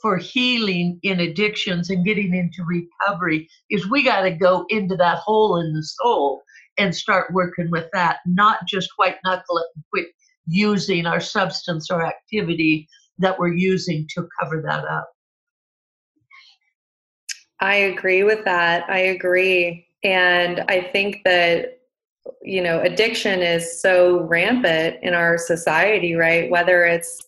for 0.00 0.16
healing 0.16 0.98
in 1.02 1.20
addictions 1.20 1.90
and 1.90 2.04
getting 2.04 2.34
into 2.34 2.64
recovery 2.64 3.48
is 3.70 3.90
we 3.90 4.02
got 4.02 4.22
to 4.22 4.30
go 4.30 4.64
into 4.68 4.96
that 4.96 5.18
hole 5.18 5.60
in 5.60 5.72
the 5.72 5.82
soul 5.82 6.42
and 6.78 6.94
start 6.94 7.32
working 7.32 7.68
with 7.70 7.88
that, 7.92 8.18
not 8.24 8.60
just 8.66 8.90
white 8.96 9.16
knuckle 9.24 9.58
it 9.58 9.66
and 9.74 9.84
quit 9.92 10.06
using 10.46 11.04
our 11.04 11.20
substance 11.20 11.90
or 11.90 12.06
activity 12.06 12.88
that 13.18 13.38
we're 13.38 13.54
using 13.54 14.06
to 14.14 14.28
cover 14.38 14.62
that 14.62 14.84
up. 14.84 15.10
I 17.60 17.74
agree 17.74 18.22
with 18.22 18.44
that. 18.44 18.88
I 18.88 18.98
agree. 18.98 19.86
And 20.04 20.64
I 20.68 20.80
think 20.92 21.22
that, 21.24 21.80
you 22.42 22.62
know, 22.62 22.80
addiction 22.80 23.42
is 23.42 23.80
so 23.80 24.20
rampant 24.20 24.98
in 25.02 25.14
our 25.14 25.38
society, 25.38 26.14
right? 26.14 26.50
Whether 26.50 26.84
it's, 26.84 27.18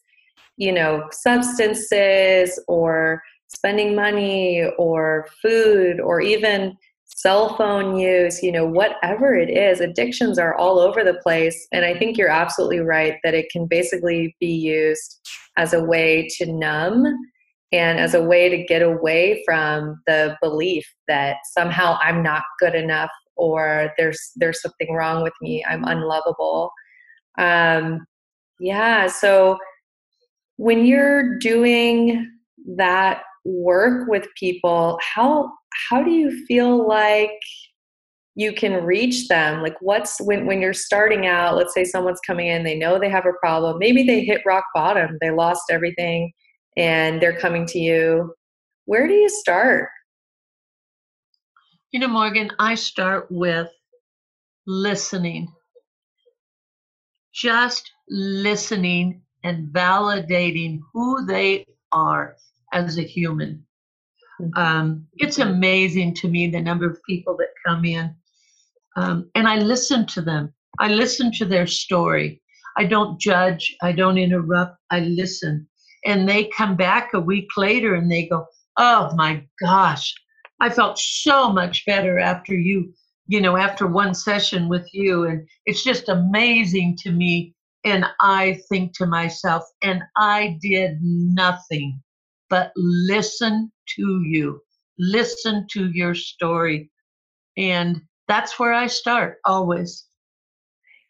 you 0.57 0.73
know, 0.73 1.09
substances 1.11 2.63
or 2.69 3.23
spending 3.49 3.97
money 3.97 4.71
or 4.79 5.27
food 5.43 6.01
or 6.01 6.21
even 6.21 6.77
cell 7.23 7.57
phone 7.57 7.97
use, 7.97 8.43
you 8.43 8.53
know, 8.53 8.67
whatever 8.67 9.35
it 9.35 9.51
is, 9.51 9.81
addictions 9.81 10.39
are 10.39 10.55
all 10.55 10.79
over 10.79 11.05
the 11.05 11.21
place. 11.23 11.67
And 11.73 11.85
I 11.85 11.99
think 11.99 12.17
you're 12.17 12.31
absolutely 12.31 12.81
right 12.81 13.17
that 13.25 13.35
it 13.35 13.51
can 13.51 13.67
basically 13.67 14.35
be 14.41 14.53
used 14.53 15.21
as 15.57 15.73
a 15.73 15.83
way 15.83 16.29
to 16.39 16.53
numb 16.53 17.05
and 17.73 18.01
as 18.01 18.15
a 18.15 18.23
way 18.23 18.49
to 18.49 18.65
get 18.65 18.83
away 18.83 19.43
from 19.45 20.01
the 20.07 20.37
belief 20.41 20.87
that 21.09 21.37
somehow 21.53 21.99
I'm 22.01 22.23
not 22.23 22.43
good 22.59 22.75
enough 22.75 23.11
or 23.41 23.93
there's 23.97 24.33
there's 24.37 24.61
something 24.61 24.93
wrong 24.93 25.23
with 25.23 25.33
me 25.41 25.65
i'm 25.69 25.85
unlovable 25.85 26.71
um, 27.39 28.07
yeah 28.61 29.07
so 29.07 29.59
when 30.57 30.85
you're 30.85 31.39
doing 31.39 32.31
that 32.77 33.23
work 33.45 34.09
with 34.09 34.27
people 34.39 34.99
how 35.15 35.51
how 35.89 36.03
do 36.03 36.11
you 36.11 36.45
feel 36.47 36.87
like 36.87 37.31
you 38.37 38.53
can 38.53 38.85
reach 38.85 39.29
them? 39.29 39.63
Like 39.63 39.77
what's 39.81 40.21
when 40.21 40.47
when 40.47 40.61
you're 40.61 40.73
starting 40.73 41.27
out 41.27 41.57
let's 41.57 41.75
say 41.75 41.85
someone's 41.85 42.21
coming 42.27 42.47
in 42.49 42.63
they 42.63 42.77
know 42.77 42.99
they 42.99 43.11
have 43.11 43.27
a 43.27 43.39
problem 43.41 43.79
maybe 43.79 44.03
they 44.03 44.25
hit 44.25 44.43
rock 44.47 44.65
bottom 44.75 45.19
they 45.21 45.31
lost 45.31 45.65
everything 45.71 46.33
and 46.77 47.21
they're 47.21 47.39
coming 47.39 47.67
to 47.67 47.79
you. 47.79 48.35
Where 48.87 49.07
do 49.07 49.15
you 49.15 49.29
start? 49.29 49.89
You 51.93 52.01
know 52.01 52.09
morgan 52.09 52.51
i 52.59 52.75
start 52.75 53.27
with 53.31 53.69
listening. 54.67 55.53
Just 57.33 57.91
listening 58.09 59.23
and 59.45 59.73
validating 59.73 60.81
who 60.93 61.27
they 61.27 61.67
are 61.93 62.37
as 62.73 62.99
a 62.99 63.03
human 63.03 63.65
mm-hmm. 64.41 64.59
um, 64.61 65.07
it's 65.15 65.39
amazing 65.39 66.15
to 66.15 66.29
me 66.29 66.49
the 66.49 66.61
number 66.61 66.89
of 66.89 66.99
people 67.09 67.37
that 67.37 67.49
come 67.67 67.85
in 67.85 68.15
um, 68.97 69.31
and 69.35 69.47
I 69.49 69.57
listen 69.57 70.07
to 70.07 70.21
them. 70.21 70.53
I 70.79 70.89
listen 70.89 71.33
to 71.33 71.45
their 71.45 71.67
story. 71.67 72.43
I 72.77 72.85
don't 72.85 73.21
judge. 73.21 73.75
I 73.83 73.93
don't 73.93 74.19
interrupt. 74.19 74.77
I 74.91 75.01
listen. 75.01 75.69
And 76.05 76.29
they 76.29 76.51
come 76.57 76.77
back 76.77 77.13
a 77.15 77.21
week 77.21 77.49
later 77.57 77.95
and 77.95 78.11
they 78.11 78.27
go, 78.27 78.47
Oh 78.79 79.15
my 79.15 79.45
gosh, 79.61 80.15
I 80.61 80.71
felt 80.71 80.99
so 80.99 81.53
much 81.53 81.85
better 81.85 82.19
after 82.19 82.55
you, 82.55 82.93
you 83.27 83.41
know, 83.41 83.57
after 83.57 83.87
one 83.87 84.15
session 84.15 84.69
with 84.69 84.89
you. 84.93 85.25
And 85.25 85.47
it's 85.67 85.83
just 85.83 86.09
amazing 86.09 86.97
to 87.03 87.11
me. 87.11 87.55
And 87.85 88.05
I 88.21 88.61
think 88.69 88.97
to 88.97 89.07
myself, 89.07 89.65
and 89.83 90.03
I 90.17 90.59
did 90.63 90.99
nothing 91.03 92.01
but 92.51 92.73
listen 92.77 93.73
to 93.97 94.23
you, 94.23 94.61
listen 94.99 95.67
to 95.71 95.91
your 95.91 96.15
story. 96.15 96.91
And 97.57 98.03
that's 98.29 98.59
where 98.59 98.75
I 98.75 98.89
start 98.89 99.39
always. 99.45 100.05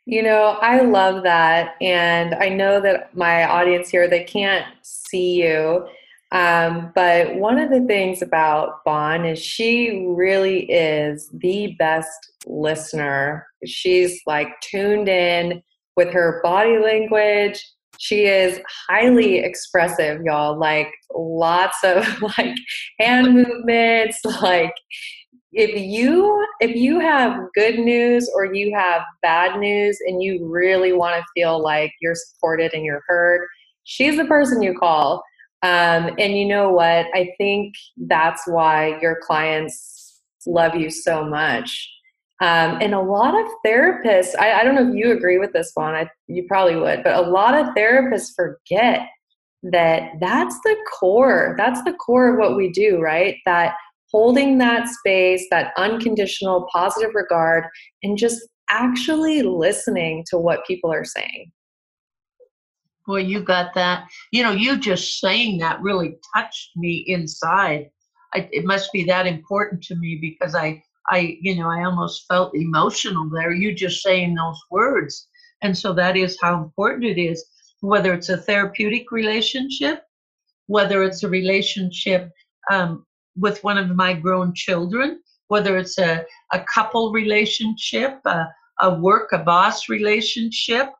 You 0.06 0.22
know, 0.22 0.58
I 0.60 0.80
love 0.80 1.22
that. 1.24 1.74
And 1.80 2.34
I 2.34 2.48
know 2.48 2.80
that 2.80 3.16
my 3.16 3.44
audience 3.44 3.88
here, 3.88 4.08
they 4.08 4.24
can't 4.24 4.66
see 4.82 5.42
you. 5.42 5.86
Um, 6.32 6.92
but 6.94 7.34
one 7.36 7.58
of 7.58 7.70
the 7.70 7.84
things 7.86 8.22
about 8.22 8.84
Bon 8.84 9.24
is 9.24 9.38
she 9.38 10.06
really 10.08 10.70
is 10.70 11.28
the 11.32 11.74
best 11.78 12.32
listener. 12.46 13.46
She's 13.66 14.20
like 14.26 14.48
tuned 14.60 15.08
in 15.08 15.62
with 15.96 16.12
her 16.12 16.40
body 16.42 16.78
language. 16.78 17.64
She 18.00 18.24
is 18.24 18.58
highly 18.88 19.40
expressive, 19.40 20.22
y'all. 20.24 20.58
Like 20.58 20.88
lots 21.14 21.76
of 21.84 22.06
like 22.38 22.56
hand 22.98 23.34
movements, 23.34 24.18
like 24.40 24.72
if 25.52 25.78
you 25.78 26.46
if 26.60 26.74
you 26.74 26.98
have 27.00 27.38
good 27.54 27.78
news 27.78 28.30
or 28.34 28.54
you 28.54 28.74
have 28.74 29.02
bad 29.20 29.58
news 29.58 29.98
and 30.06 30.22
you 30.22 30.48
really 30.48 30.92
want 30.94 31.16
to 31.16 31.24
feel 31.34 31.60
like 31.62 31.92
you're 32.00 32.14
supported 32.14 32.72
and 32.72 32.84
you're 32.84 33.02
heard 33.08 33.46
she's 33.84 34.16
the 34.16 34.24
person 34.26 34.62
you 34.62 34.74
call 34.78 35.22
Um, 35.62 36.14
and 36.18 36.38
you 36.38 36.46
know 36.46 36.70
what? 36.70 37.06
I 37.14 37.32
think 37.36 37.74
that's 38.06 38.42
why 38.46 38.98
your 39.02 39.18
clients 39.26 40.22
love 40.46 40.74
you 40.74 40.88
so 40.90 41.24
much. 41.24 41.88
Um, 42.40 42.78
and 42.80 42.94
a 42.94 43.00
lot 43.00 43.38
of 43.38 43.46
therapists, 43.64 44.34
I, 44.38 44.60
I, 44.60 44.64
don't 44.64 44.74
know 44.74 44.88
if 44.88 44.94
you 44.94 45.12
agree 45.12 45.36
with 45.36 45.52
this 45.52 45.72
one, 45.74 45.94
I, 45.94 46.08
you 46.26 46.46
probably 46.48 46.76
would, 46.76 47.04
but 47.04 47.14
a 47.14 47.28
lot 47.28 47.54
of 47.54 47.74
therapists 47.74 48.34
forget 48.34 49.10
that 49.62 50.12
that's 50.20 50.58
the 50.60 50.74
core. 50.98 51.54
That's 51.58 51.82
the 51.84 51.92
core 51.92 52.32
of 52.32 52.38
what 52.38 52.56
we 52.56 52.72
do, 52.72 52.98
right? 52.98 53.36
That 53.44 53.74
holding 54.10 54.56
that 54.58 54.88
space, 54.88 55.46
that 55.50 55.72
unconditional 55.76 56.66
positive 56.72 57.14
regard, 57.14 57.64
and 58.02 58.16
just 58.16 58.40
actually 58.70 59.42
listening 59.42 60.24
to 60.30 60.38
what 60.38 60.66
people 60.66 60.90
are 60.92 61.04
saying. 61.04 61.52
Boy, 63.06 63.20
you 63.20 63.42
got 63.42 63.74
that. 63.74 64.06
You 64.32 64.42
know, 64.42 64.52
you 64.52 64.78
just 64.78 65.20
saying 65.20 65.58
that 65.58 65.82
really 65.82 66.16
touched 66.34 66.70
me 66.76 67.04
inside. 67.06 67.90
I, 68.34 68.48
it 68.52 68.64
must 68.64 68.92
be 68.92 69.04
that 69.04 69.26
important 69.26 69.82
to 69.84 69.96
me 69.96 70.18
because 70.20 70.54
I, 70.54 70.82
I, 71.10 71.36
you 71.40 71.56
know, 71.56 71.68
I 71.68 71.84
almost 71.84 72.26
felt 72.28 72.54
emotional 72.54 73.28
there. 73.28 73.52
You 73.52 73.74
just 73.74 74.02
saying 74.02 74.34
those 74.34 74.60
words, 74.70 75.28
and 75.62 75.76
so 75.76 75.92
that 75.94 76.16
is 76.16 76.38
how 76.40 76.62
important 76.62 77.04
it 77.04 77.20
is. 77.20 77.44
Whether 77.80 78.14
it's 78.14 78.28
a 78.28 78.36
therapeutic 78.36 79.10
relationship, 79.10 80.04
whether 80.66 81.02
it's 81.02 81.22
a 81.22 81.28
relationship 81.28 82.30
um, 82.70 83.04
with 83.36 83.62
one 83.64 83.78
of 83.78 83.88
my 83.88 84.12
grown 84.12 84.54
children, 84.54 85.20
whether 85.48 85.76
it's 85.76 85.98
a, 85.98 86.24
a 86.52 86.60
couple 86.72 87.10
relationship, 87.12 88.20
a, 88.26 88.46
a 88.80 88.94
work, 88.94 89.32
a 89.32 89.38
boss 89.38 89.88
relationship, 89.88 90.90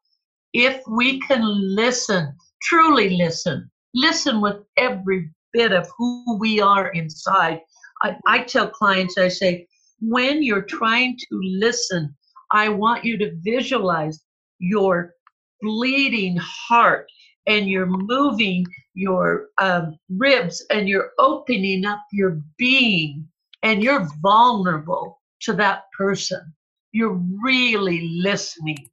if 0.53 0.83
we 0.89 1.21
can 1.21 1.43
listen, 1.45 2.35
truly 2.63 3.11
listen, 3.11 3.71
listen 3.95 4.41
with 4.41 4.57
every 4.77 5.31
bit 5.53 5.73
of 5.73 5.89
who 5.97 6.39
we 6.39 6.61
are 6.61 6.89
inside. 6.89 7.61
I, 8.03 8.17
I 8.27 8.39
tell 8.41 8.69
clients, 8.69 9.19
I 9.19 9.29
say, 9.29 9.67
when 10.01 10.43
you're 10.43 10.63
trying 10.63 11.17
to 11.17 11.41
listen, 11.43 12.15
I 12.53 12.69
want 12.69 13.05
you 13.05 13.19
to 13.19 13.37
visualize 13.43 14.21
your 14.59 15.15
bleeding 15.61 16.37
heart 16.39 17.07
and 17.47 17.69
you're 17.69 17.87
moving 17.87 18.67
your 18.95 19.49
um, 19.59 19.99
ribs 20.09 20.65
and 20.71 20.89
you're 20.89 21.11
opening 21.19 21.85
up 21.85 22.01
your 22.13 22.41
being 22.59 23.27
and 23.63 23.83
you're 23.83 24.09
vulnerable 24.23 25.21
to 25.41 25.53
that 25.55 25.85
person. 25.97 26.55
You're 26.93 27.21
really 27.43 28.09
listening. 28.23 28.89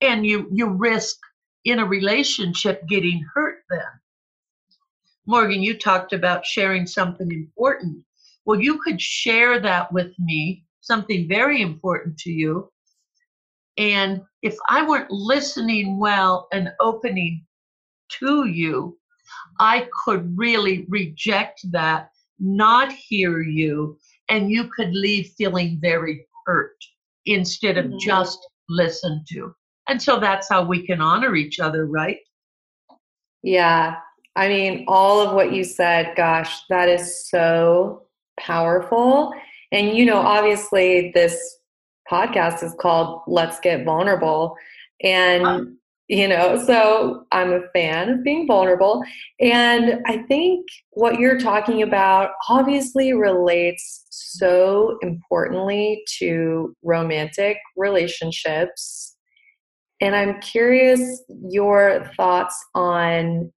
And 0.00 0.26
you 0.26 0.48
you 0.52 0.68
risk 0.68 1.16
in 1.64 1.78
a 1.78 1.86
relationship 1.86 2.86
getting 2.88 3.24
hurt 3.34 3.58
then. 3.70 3.80
Morgan 5.26 5.62
you 5.62 5.78
talked 5.78 6.12
about 6.12 6.44
sharing 6.44 6.86
something 6.86 7.30
important 7.30 8.04
well 8.44 8.60
you 8.60 8.80
could 8.82 9.00
share 9.00 9.60
that 9.60 9.92
with 9.92 10.12
me 10.18 10.64
something 10.80 11.28
very 11.28 11.62
important 11.62 12.16
to 12.18 12.30
you 12.30 12.70
and 13.78 14.20
if 14.42 14.56
i 14.68 14.86
weren't 14.86 15.10
listening 15.10 15.98
well 15.98 16.46
and 16.52 16.70
opening 16.80 17.44
to 18.08 18.46
you 18.46 18.96
i 19.60 19.86
could 20.04 20.36
really 20.36 20.86
reject 20.88 21.60
that 21.70 22.10
not 22.38 22.92
hear 22.92 23.40
you 23.40 23.98
and 24.28 24.50
you 24.50 24.68
could 24.76 24.92
leave 24.92 25.32
feeling 25.38 25.78
very 25.80 26.26
hurt 26.46 26.76
instead 27.26 27.78
of 27.78 27.86
mm-hmm. 27.86 27.98
just 27.98 28.38
listen 28.68 29.24
to 29.28 29.54
and 29.88 30.00
so 30.00 30.18
that's 30.18 30.48
how 30.48 30.64
we 30.64 30.86
can 30.86 31.00
honor 31.00 31.34
each 31.34 31.60
other, 31.60 31.86
right? 31.86 32.18
Yeah. 33.42 33.96
I 34.36 34.48
mean, 34.48 34.84
all 34.88 35.20
of 35.20 35.34
what 35.34 35.52
you 35.52 35.62
said, 35.62 36.16
gosh, 36.16 36.62
that 36.68 36.88
is 36.88 37.28
so 37.28 38.03
Uh-huh. 38.38 38.46
powerful. 38.46 39.32
And, 39.72 39.96
you 39.96 40.04
know, 40.04 40.18
obviously, 40.18 41.10
this 41.14 41.58
podcast 42.10 42.62
is 42.62 42.74
called 42.80 43.22
Let's 43.26 43.60
Get 43.60 43.84
Vulnerable. 43.84 44.56
And, 45.02 45.46
uh-huh. 45.46 45.64
you 46.08 46.28
know, 46.28 46.62
so 46.64 47.26
I'm 47.32 47.52
a 47.52 47.68
fan 47.72 48.10
of 48.10 48.24
being 48.24 48.46
vulnerable. 48.46 49.02
And 49.40 50.02
I 50.06 50.18
think 50.28 50.66
what 50.90 51.18
you're 51.18 51.38
talking 51.38 51.82
about 51.82 52.30
obviously 52.48 53.12
relates 53.14 54.06
so 54.10 54.98
importantly 55.02 56.04
to 56.18 56.74
romantic 56.82 57.58
relationships 57.76 59.14
and 60.00 60.14
I'm 60.14 60.40
curious 60.40 61.22
your 61.48 62.10
thoughts 62.16 62.62
on, 62.74 63.52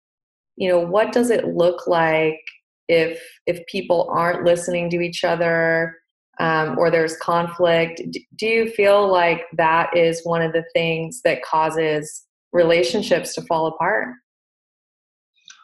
you 0.58 0.70
know, 0.70 0.80
what 0.80 1.12
does 1.12 1.30
it 1.30 1.48
look 1.48 1.88
like 1.88 2.40
if 2.88 3.22
if 3.46 3.66
people 3.68 4.10
aren't 4.12 4.46
listening 4.46 4.90
to 4.92 5.02
each 5.02 5.24
other 5.24 5.96
um, 6.40 6.78
or 6.78 6.92
there's 6.92 7.18
conflict? 7.18 8.02
Do 8.38 8.48
you 8.48 8.70
feel 8.72 9.12
like 9.12 9.44
that 9.54 9.96
is 9.96 10.22
one 10.24 10.42
of 10.42 10.54
the 10.54 10.66
things 10.74 11.22
that 11.24 11.44
causes 11.44 12.26
relationships 12.52 13.34
to 13.36 13.42
fall 13.44 13.68
apart? 13.68 14.10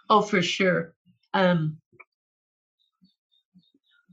Oh, 0.09 0.21
for 0.21 0.41
sure. 0.41 0.93
Um, 1.33 1.77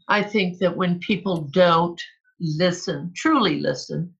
I 0.08 0.22
think 0.22 0.58
that 0.58 0.76
when 0.76 1.00
people 1.00 1.42
don't 1.52 2.00
listen, 2.40 3.12
truly 3.14 3.60
listen, 3.60 4.14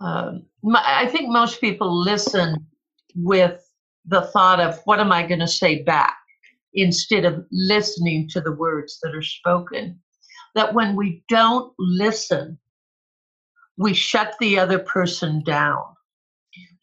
um, 0.00 0.44
I 0.74 1.06
think 1.06 1.28
most 1.28 1.60
people 1.60 1.94
listen 1.94 2.66
with 3.14 3.62
the 4.06 4.22
thought 4.32 4.58
of 4.58 4.80
what 4.84 4.98
am 4.98 5.12
I 5.12 5.26
going 5.26 5.40
to 5.40 5.46
say 5.46 5.82
back 5.82 6.16
instead 6.74 7.24
of 7.24 7.44
listening 7.50 8.28
to 8.30 8.40
the 8.40 8.52
words 8.52 8.98
that 9.02 9.14
are 9.14 9.22
spoken. 9.22 10.00
That 10.54 10.74
when 10.74 10.96
we 10.96 11.24
don't 11.28 11.72
listen, 11.78 12.58
we 13.78 13.94
shut 13.94 14.34
the 14.40 14.58
other 14.58 14.78
person 14.78 15.42
down. 15.44 15.82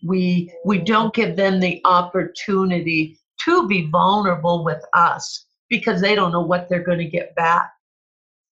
We 0.03 0.51
we 0.65 0.79
don't 0.79 1.13
give 1.13 1.35
them 1.35 1.59
the 1.59 1.81
opportunity 1.85 3.19
to 3.45 3.67
be 3.67 3.89
vulnerable 3.89 4.63
with 4.63 4.83
us 4.93 5.45
because 5.69 6.01
they 6.01 6.15
don't 6.15 6.31
know 6.31 6.41
what 6.41 6.67
they're 6.67 6.83
going 6.83 6.99
to 6.99 7.05
get 7.05 7.35
back. 7.35 7.71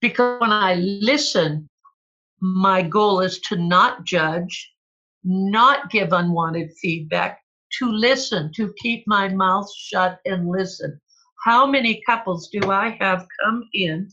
Because 0.01 0.41
when 0.41 0.51
I 0.51 0.75
listen, 0.75 1.69
my 2.41 2.83
goal 2.83 3.21
is 3.21 3.41
to 3.41 3.57
not 3.57 4.05
judge, 4.05 4.73
not 5.23 5.91
give 5.91 6.13
unwanted 6.13 6.73
feedback, 6.83 7.41
to 7.79 7.91
listen, 7.91 8.53
to 8.55 8.75
keep 8.83 9.05
my 9.07 9.29
mouth 9.29 9.71
shut 9.75 10.19
and 10.27 10.49
listen. 10.49 11.01
How 11.45 11.67
many 11.67 12.03
couples 12.07 12.49
do 12.49 12.71
I 12.71 12.97
have 13.01 13.27
come 13.45 13.69
in? 13.75 14.09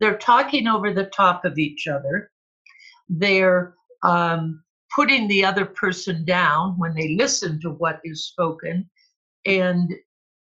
They're 0.00 0.16
talking 0.16 0.66
over 0.66 0.94
the 0.94 1.10
top 1.14 1.44
of 1.44 1.58
each 1.58 1.86
other. 1.86 2.30
They're 3.10 3.74
um, 4.02 4.62
putting 4.96 5.28
the 5.28 5.44
other 5.44 5.66
person 5.66 6.24
down 6.24 6.78
when 6.78 6.94
they 6.94 7.16
listen 7.16 7.60
to 7.60 7.70
what 7.70 8.00
is 8.02 8.28
spoken. 8.28 8.88
And 9.44 9.92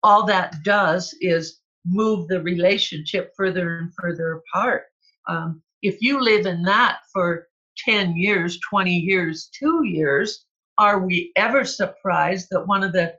all 0.02 0.26
that 0.26 0.56
does 0.64 1.14
is 1.20 1.60
move 1.86 2.26
the 2.26 2.42
relationship 2.42 3.32
further 3.36 3.78
and 3.78 3.92
further 3.96 4.42
apart. 4.42 4.86
Um, 5.28 5.62
if 5.82 6.02
you 6.02 6.20
live 6.20 6.46
in 6.46 6.64
that 6.64 6.98
for 7.12 7.46
10 7.78 8.16
years, 8.16 8.58
20 8.68 8.92
years, 8.92 9.50
two 9.56 9.84
years, 9.84 10.44
are 10.78 10.98
we 10.98 11.30
ever 11.36 11.64
surprised 11.64 12.48
that 12.50 12.66
one 12.66 12.82
of 12.82 12.92
the 12.92 13.14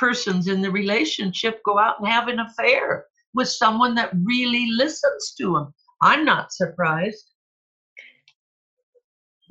persons 0.00 0.48
in 0.48 0.62
the 0.62 0.70
relationship 0.70 1.60
go 1.64 1.78
out 1.78 2.00
and 2.00 2.08
have 2.08 2.28
an 2.28 2.40
affair 2.40 3.04
with 3.34 3.48
someone 3.48 3.94
that 3.96 4.10
really 4.24 4.66
listens 4.72 5.34
to 5.38 5.52
them? 5.52 5.74
I'm 6.02 6.24
not 6.24 6.52
surprised. 6.52 7.26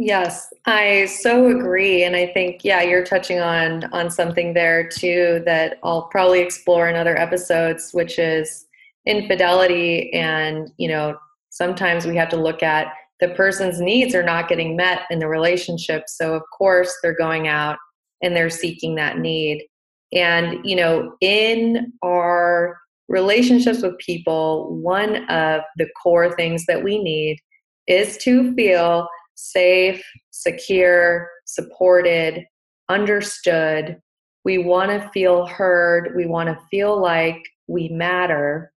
Yes, 0.02 0.48
I 0.66 1.06
so 1.06 1.48
agree 1.48 2.04
and 2.04 2.16
I 2.16 2.28
think 2.28 2.64
yeah, 2.64 2.82
you're 2.82 3.06
touching 3.06 3.40
on 3.40 3.84
on 3.94 4.10
something 4.10 4.54
there 4.54 4.88
too 4.88 5.44
that 5.46 5.78
I'll 5.84 6.04
probably 6.04 6.40
explore 6.40 6.90
in 6.90 6.96
other 6.96 7.18
episodes 7.18 7.92
which 7.94 8.18
is 8.18 8.66
infidelity 9.06 10.12
and, 10.14 10.72
you 10.78 10.88
know, 10.88 11.18
sometimes 11.50 12.06
we 12.06 12.16
have 12.16 12.30
to 12.30 12.38
look 12.38 12.64
at 12.64 12.94
the 13.20 13.30
person's 13.30 13.82
needs 13.82 14.16
are 14.16 14.24
not 14.24 14.48
getting 14.48 14.76
met 14.76 15.02
in 15.10 15.20
the 15.20 15.28
relationship. 15.28 16.04
So, 16.08 16.34
of 16.34 16.44
course, 16.58 16.96
they're 17.02 17.16
going 17.16 17.48
out 17.48 17.78
and 18.22 18.36
they're 18.36 18.50
seeking 18.50 18.96
that 18.96 19.18
need. 19.18 19.66
And, 20.13 20.65
you 20.65 20.76
know, 20.76 21.15
in 21.22 21.93
our 22.04 22.78
relationships 23.08 23.82
with 23.82 23.98
people, 23.98 24.76
one 24.78 25.30
of 25.30 25.62
the 25.78 25.88
core 26.02 26.34
things 26.36 26.65
that 26.67 26.84
we 26.84 27.02
need 27.02 27.39
is 27.88 28.17
to 28.17 28.54
feel 28.56 29.08
safe, 29.36 30.04
secure, 30.32 31.30
supported, 31.45 32.45
understood. 32.89 33.98
We 34.45 34.58
want 34.58 34.91
to 34.91 35.10
feel 35.10 35.45
heard. 35.45 36.13
We 36.15 36.26
want 36.26 36.50
to 36.50 36.60
feel 36.69 37.00
like 37.00 37.41
we 37.67 37.89
matter. 37.89 38.72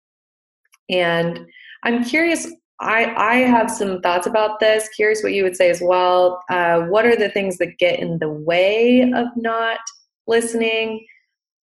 And 0.89 1.47
I'm 1.85 2.05
curious 2.05 2.53
I, 2.81 3.15
I 3.15 3.35
have 3.37 3.71
some 3.71 4.01
thoughts 4.01 4.27
about 4.27 4.59
this. 4.59 4.89
Curious 4.97 5.23
what 5.23 5.35
you 5.35 5.43
would 5.43 5.57
say 5.57 5.69
as 5.69 5.83
well. 5.83 6.43
Uh, 6.49 6.83
what 6.83 7.05
are 7.05 7.17
the 7.17 7.29
things 7.29 7.59
that 7.59 7.79
get 7.79 8.01
in 8.01 8.19
the 8.19 8.31
way 8.31 9.03
of 9.15 9.27
not 9.37 9.79
listening? 10.27 11.07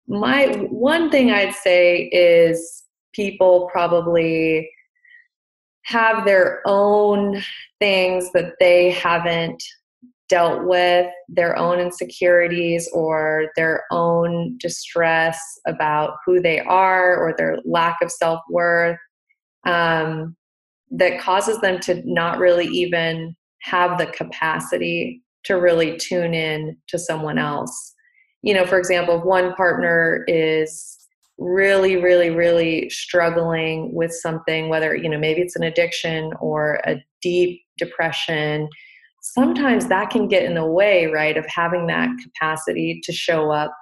My 0.08 0.46
one 0.70 1.10
thing 1.10 1.30
I'd 1.30 1.54
say 1.54 2.04
is 2.12 2.84
people 3.12 3.68
probably 3.72 4.70
have 5.84 6.24
their 6.24 6.62
own 6.66 7.42
things 7.80 8.30
that 8.32 8.54
they 8.60 8.90
haven't 8.90 9.62
dealt 10.28 10.64
with 10.64 11.06
their 11.28 11.56
own 11.56 11.78
insecurities 11.78 12.88
or 12.92 13.48
their 13.56 13.84
own 13.92 14.56
distress 14.58 15.40
about 15.66 16.14
who 16.24 16.40
they 16.40 16.60
are 16.60 17.16
or 17.16 17.34
their 17.36 17.58
lack 17.64 17.96
of 18.02 18.10
self 18.10 18.40
worth 18.50 18.98
um, 19.66 20.36
that 20.90 21.20
causes 21.20 21.60
them 21.60 21.78
to 21.80 22.02
not 22.04 22.38
really 22.38 22.66
even 22.66 23.34
have 23.62 23.98
the 23.98 24.06
capacity 24.06 25.22
to 25.44 25.54
really 25.54 25.96
tune 25.96 26.34
in 26.34 26.76
to 26.88 26.98
someone 26.98 27.38
else. 27.38 27.94
You 28.42 28.54
know, 28.54 28.66
for 28.66 28.78
example, 28.78 29.18
if 29.18 29.24
one 29.24 29.54
partner 29.54 30.24
is 30.28 30.98
really, 31.38 31.96
really, 31.96 32.30
really 32.30 32.88
struggling 32.90 33.92
with 33.94 34.12
something, 34.12 34.68
whether, 34.68 34.94
you 34.94 35.08
know, 35.08 35.18
maybe 35.18 35.42
it's 35.42 35.56
an 35.56 35.64
addiction 35.64 36.32
or 36.40 36.80
a 36.86 36.96
deep 37.20 37.60
depression 37.78 38.68
sometimes 39.34 39.88
that 39.88 40.10
can 40.10 40.28
get 40.28 40.44
in 40.44 40.54
the 40.54 40.64
way, 40.64 41.06
right, 41.06 41.36
of 41.36 41.44
having 41.46 41.86
that 41.86 42.08
capacity 42.22 43.00
to 43.02 43.12
show 43.12 43.50
up 43.50 43.74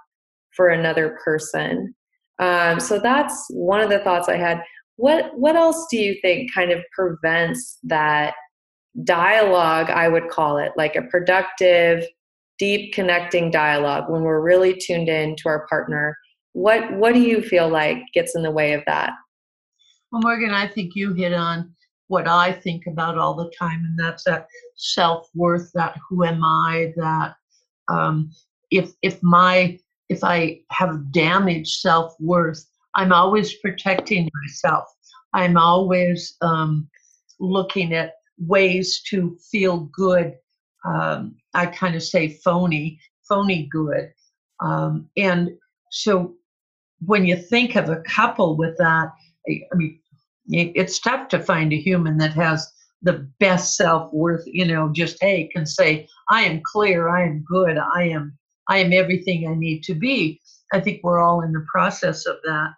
for 0.57 0.69
another 0.69 1.19
person. 1.25 1.95
Um, 2.39 2.81
so 2.81 2.99
that's 2.99 3.47
one 3.51 3.81
of 3.81 3.91
the 3.91 3.99
thoughts 4.01 4.29
I 4.29 4.37
had. 4.37 4.63
What 4.97 5.37
what 5.37 5.57
else 5.57 5.87
do 5.91 5.99
you 5.99 6.17
think 6.23 6.53
kind 6.55 6.71
of 6.71 6.81
prevents 6.93 7.79
that 7.85 8.35
dialogue? 9.03 9.91
I 9.91 10.09
would 10.09 10.29
call 10.29 10.59
it 10.59 10.73
like 10.77 10.97
a 10.97 11.03
productive, 11.03 12.05
deep 12.59 12.95
connecting 12.95 13.51
dialogue 13.51 14.09
when 14.09 14.23
we're 14.23 14.41
really 14.41 14.75
tuned 14.75 15.09
in 15.09 15.37
to 15.37 15.49
our 15.49 15.67
partner. 15.67 16.17
What 16.53 16.93
what 16.95 17.15
do 17.15 17.21
you 17.21 17.43
feel 17.43 17.69
like 17.69 17.99
gets 18.13 18.37
in 18.37 18.43
the 18.43 18.51
way 18.51 18.73
of 18.75 18.83
that? 18.87 19.13
Well, 20.13 20.23
Morgan, 20.23 20.51
I 20.51 20.69
think 20.69 20.93
you 20.95 21.13
hit 21.13 21.33
on 21.33 21.75
what 22.09 22.29
I 22.29 22.53
think 22.53 22.87
about 22.87 23.19
all 23.19 23.35
the 23.35 23.51
time, 23.59 23.85
and 23.85 23.99
that's 23.99 24.25
that 24.25 24.47
self 24.77 25.29
worth, 25.35 25.71
that 25.75 25.97
who 26.09 26.25
am 26.25 26.45
I, 26.45 26.93
that 26.97 27.35
um, 27.89 28.31
if 28.71 28.93
if 29.03 29.23
my 29.23 29.79
if 30.09 30.23
I 30.23 30.61
have 30.71 31.11
damaged 31.13 31.81
self 31.81 32.15
worth, 32.21 32.65
I'm 32.95 33.13
always 33.13 33.55
protecting 33.59 34.31
myself. 34.43 34.85
I'm 35.33 35.57
always 35.57 36.37
um, 36.43 36.89
looking 37.41 37.93
at 37.93 38.13
ways 38.39 39.03
to 39.11 39.37
feel 39.51 39.91
good. 39.93 40.35
Um, 40.85 41.37
I 41.55 41.67
kind 41.67 41.95
of 41.95 42.03
say 42.03 42.29
phony, 42.29 43.01
phony 43.29 43.69
good. 43.71 44.13
Um, 44.61 45.09
and 45.17 45.51
so 45.91 46.35
when 47.05 47.25
you 47.25 47.37
think 47.37 47.77
of 47.77 47.89
a 47.89 48.03
couple 48.03 48.57
with 48.57 48.77
that, 48.79 49.13
I 49.49 49.75
mean, 49.75 50.01
it's 50.47 50.99
tough 51.01 51.29
to 51.29 51.41
find 51.41 51.73
a 51.73 51.81
human 51.81 52.19
that 52.19 52.35
has 52.35 52.71
the 53.05 53.29
best 53.39 53.77
self-worth 53.77 54.43
you 54.47 54.65
know 54.65 54.89
just 54.91 55.19
hey 55.21 55.49
can 55.55 55.67
say 55.67 56.09
i 56.31 56.43
am 56.43 56.61
clear 56.65 57.09
i 57.09 57.23
am 57.23 57.45
good 57.47 57.79
i 57.95 58.03
am 58.03 58.37
i 58.69 58.79
am 58.79 58.93
everything 58.93 59.47
i 59.47 59.55
need 59.55 59.83
to 59.83 59.95
be 59.95 60.41
i 60.73 60.81
think 60.81 61.01
we're 61.03 61.21
all 61.21 61.43
in 61.43 61.53
the 61.53 61.65
process 61.71 62.27
of 62.27 62.37
that 62.45 62.73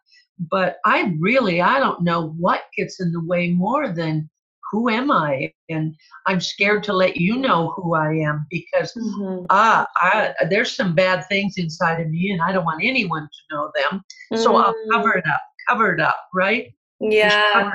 but 0.50 0.78
i 0.84 1.14
really 1.18 1.60
i 1.60 1.78
don't 1.78 2.02
know 2.02 2.34
what 2.38 2.62
gets 2.76 3.00
in 3.00 3.12
the 3.12 3.24
way 3.24 3.50
more 3.50 3.88
than 3.88 4.28
who 4.70 4.88
am 4.88 5.10
i 5.10 5.52
and 5.68 5.94
i'm 6.26 6.40
scared 6.40 6.82
to 6.82 6.92
let 6.92 7.16
you 7.16 7.36
know 7.36 7.72
who 7.76 7.94
i 7.94 8.12
am 8.12 8.46
because 8.50 8.92
mm-hmm. 8.94 9.44
uh, 9.50 9.84
I, 9.96 10.34
there's 10.48 10.74
some 10.74 10.94
bad 10.94 11.26
things 11.28 11.54
inside 11.56 12.00
of 12.00 12.08
me 12.08 12.30
and 12.32 12.42
i 12.42 12.52
don't 12.52 12.64
want 12.64 12.82
anyone 12.82 13.22
to 13.22 13.54
know 13.54 13.70
them 13.74 14.02
mm-hmm. 14.32 14.42
so 14.42 14.56
i'll 14.56 14.74
cover 14.92 15.14
mm. 15.14 15.18
it 15.18 15.26
up 15.26 15.40
cover 15.68 15.94
it 15.94 16.00
up 16.00 16.16
right 16.34 16.72
yeah. 17.00 17.72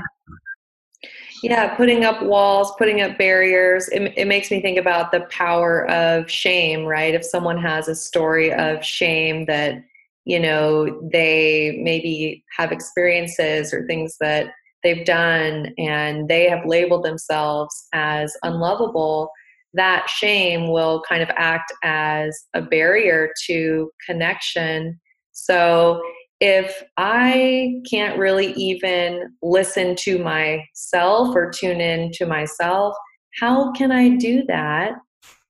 Yeah, 1.44 1.76
putting 1.76 2.06
up 2.06 2.22
walls, 2.22 2.72
putting 2.78 3.02
up 3.02 3.18
barriers. 3.18 3.88
It, 3.90 4.14
it 4.16 4.28
makes 4.28 4.52
me 4.52 4.62
think 4.62 4.78
about 4.78 5.12
the 5.12 5.22
power 5.22 5.90
of 5.90 6.30
shame, 6.30 6.86
right? 6.86 7.16
If 7.16 7.26
someone 7.26 7.58
has 7.58 7.88
a 7.88 7.96
story 7.96 8.54
of 8.54 8.86
shame 8.86 9.46
that, 9.46 9.84
you 10.26 10.40
know, 10.40 11.02
they 11.12 11.80
maybe 11.82 12.44
have 12.56 12.72
experiences 12.72 13.74
or 13.74 13.88
things 13.88 14.18
that 14.20 14.54
they've 14.84 15.06
done 15.06 15.74
and 15.78 16.28
they 16.28 16.50
have 16.50 16.66
labeled 16.66 17.04
themselves 17.04 17.88
as 17.94 18.36
unlovable, 18.44 19.32
that 19.74 20.10
shame 20.10 20.72
will 20.72 21.02
kind 21.08 21.24
of 21.24 21.30
act 21.38 21.72
as 21.84 22.46
a 22.54 22.62
barrier 22.62 23.32
to 23.46 23.90
connection. 24.06 25.00
So 25.32 26.02
if 26.40 26.84
I 26.98 27.82
can't 27.90 28.18
really 28.18 28.54
even 28.54 29.36
listen 29.42 29.96
to 29.98 30.18
myself 30.18 31.36
or 31.36 31.52
tune 31.52 31.80
in 31.80 32.12
to 32.14 32.26
myself, 32.26 32.96
how 33.40 33.72
can 33.74 33.92
I 33.92 34.18
do 34.18 34.44
that 34.48 34.94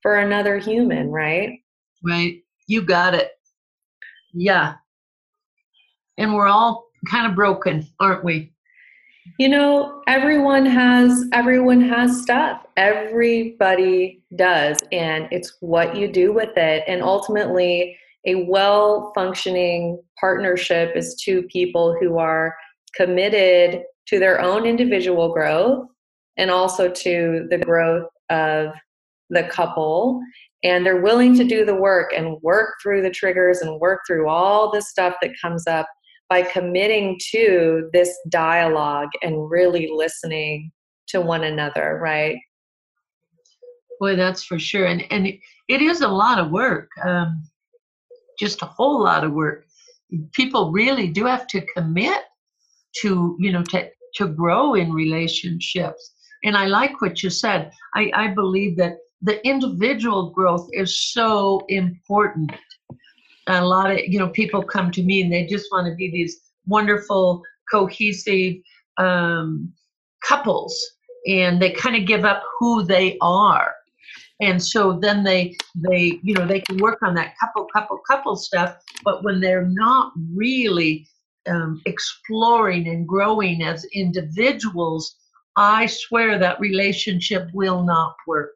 for 0.02 0.18
another 0.18 0.58
human, 0.58 1.08
right? 1.10 1.58
Right. 2.04 2.42
You 2.66 2.82
got 2.82 3.14
it. 3.14 3.30
Yeah. 4.32 4.74
And 6.18 6.34
we're 6.34 6.48
all 6.48 6.84
kind 7.10 7.26
of 7.26 7.34
broken, 7.34 7.86
aren't 7.98 8.24
we? 8.24 8.51
You 9.38 9.48
know, 9.48 10.02
everyone 10.08 10.66
has 10.66 11.26
everyone 11.32 11.80
has 11.82 12.22
stuff. 12.22 12.64
Everybody 12.76 14.22
does, 14.36 14.78
and 14.90 15.28
it's 15.30 15.56
what 15.60 15.96
you 15.96 16.08
do 16.08 16.32
with 16.32 16.56
it. 16.56 16.84
And 16.86 17.02
ultimately, 17.02 17.96
a 18.26 18.44
well 18.44 19.12
functioning 19.14 20.02
partnership 20.18 20.96
is 20.96 21.20
two 21.22 21.42
people 21.44 21.96
who 22.00 22.18
are 22.18 22.54
committed 22.96 23.82
to 24.08 24.18
their 24.18 24.40
own 24.40 24.66
individual 24.66 25.32
growth 25.32 25.86
and 26.36 26.50
also 26.50 26.88
to 26.88 27.46
the 27.50 27.58
growth 27.58 28.08
of 28.30 28.72
the 29.30 29.44
couple 29.44 30.20
and 30.64 30.86
they're 30.86 31.00
willing 31.00 31.36
to 31.36 31.44
do 31.44 31.64
the 31.64 31.74
work 31.74 32.12
and 32.14 32.40
work 32.42 32.74
through 32.82 33.02
the 33.02 33.10
triggers 33.10 33.60
and 33.60 33.80
work 33.80 34.00
through 34.06 34.28
all 34.28 34.70
the 34.70 34.82
stuff 34.82 35.14
that 35.20 35.32
comes 35.40 35.66
up 35.66 35.86
by 36.32 36.42
committing 36.42 37.18
to 37.30 37.88
this 37.92 38.10
dialogue 38.28 39.10
and 39.22 39.50
really 39.50 39.88
listening 39.92 40.70
to 41.08 41.20
one 41.20 41.44
another 41.44 41.98
right 42.02 42.38
boy 44.00 44.16
that's 44.16 44.42
for 44.42 44.58
sure 44.58 44.86
and 44.86 45.04
and 45.10 45.26
it, 45.26 45.38
it 45.68 45.82
is 45.82 46.00
a 46.00 46.08
lot 46.08 46.38
of 46.38 46.50
work 46.50 46.88
um, 47.04 47.42
just 48.38 48.62
a 48.62 48.66
whole 48.66 49.02
lot 49.02 49.24
of 49.24 49.32
work. 49.32 49.64
People 50.32 50.72
really 50.72 51.08
do 51.08 51.24
have 51.24 51.46
to 51.48 51.64
commit 51.76 52.22
to, 53.00 53.36
you 53.38 53.52
know, 53.52 53.62
to, 53.64 53.88
to 54.16 54.28
grow 54.28 54.74
in 54.74 54.92
relationships. 54.92 56.12
And 56.44 56.56
I 56.56 56.66
like 56.66 57.00
what 57.00 57.22
you 57.22 57.30
said. 57.30 57.70
I, 57.94 58.10
I 58.14 58.26
believe 58.28 58.76
that 58.78 58.94
the 59.22 59.44
individual 59.46 60.30
growth 60.30 60.68
is 60.72 61.12
so 61.12 61.62
important. 61.68 62.50
A 63.48 63.64
lot 63.64 63.90
of, 63.90 63.98
you 63.98 64.18
know, 64.18 64.28
people 64.28 64.62
come 64.62 64.90
to 64.92 65.02
me 65.02 65.22
and 65.22 65.32
they 65.32 65.46
just 65.46 65.66
want 65.72 65.86
to 65.86 65.94
be 65.94 66.10
these 66.10 66.40
wonderful, 66.66 67.42
cohesive 67.70 68.56
um, 68.98 69.72
couples. 70.24 70.78
And 71.26 71.60
they 71.60 71.70
kind 71.70 71.96
of 71.96 72.06
give 72.06 72.24
up 72.24 72.42
who 72.58 72.82
they 72.84 73.16
are 73.20 73.74
and 74.42 74.62
so 74.62 74.98
then 75.00 75.22
they 75.22 75.56
they 75.74 76.18
you 76.22 76.34
know 76.34 76.46
they 76.46 76.60
can 76.60 76.76
work 76.78 76.98
on 77.02 77.14
that 77.14 77.34
couple 77.40 77.66
couple 77.72 77.98
couple 78.06 78.36
stuff 78.36 78.76
but 79.04 79.22
when 79.24 79.40
they're 79.40 79.68
not 79.68 80.12
really 80.34 81.06
um, 81.48 81.80
exploring 81.86 82.88
and 82.88 83.08
growing 83.08 83.62
as 83.62 83.84
individuals 83.94 85.16
i 85.56 85.86
swear 85.86 86.38
that 86.38 86.60
relationship 86.60 87.48
will 87.54 87.82
not 87.84 88.14
work 88.26 88.52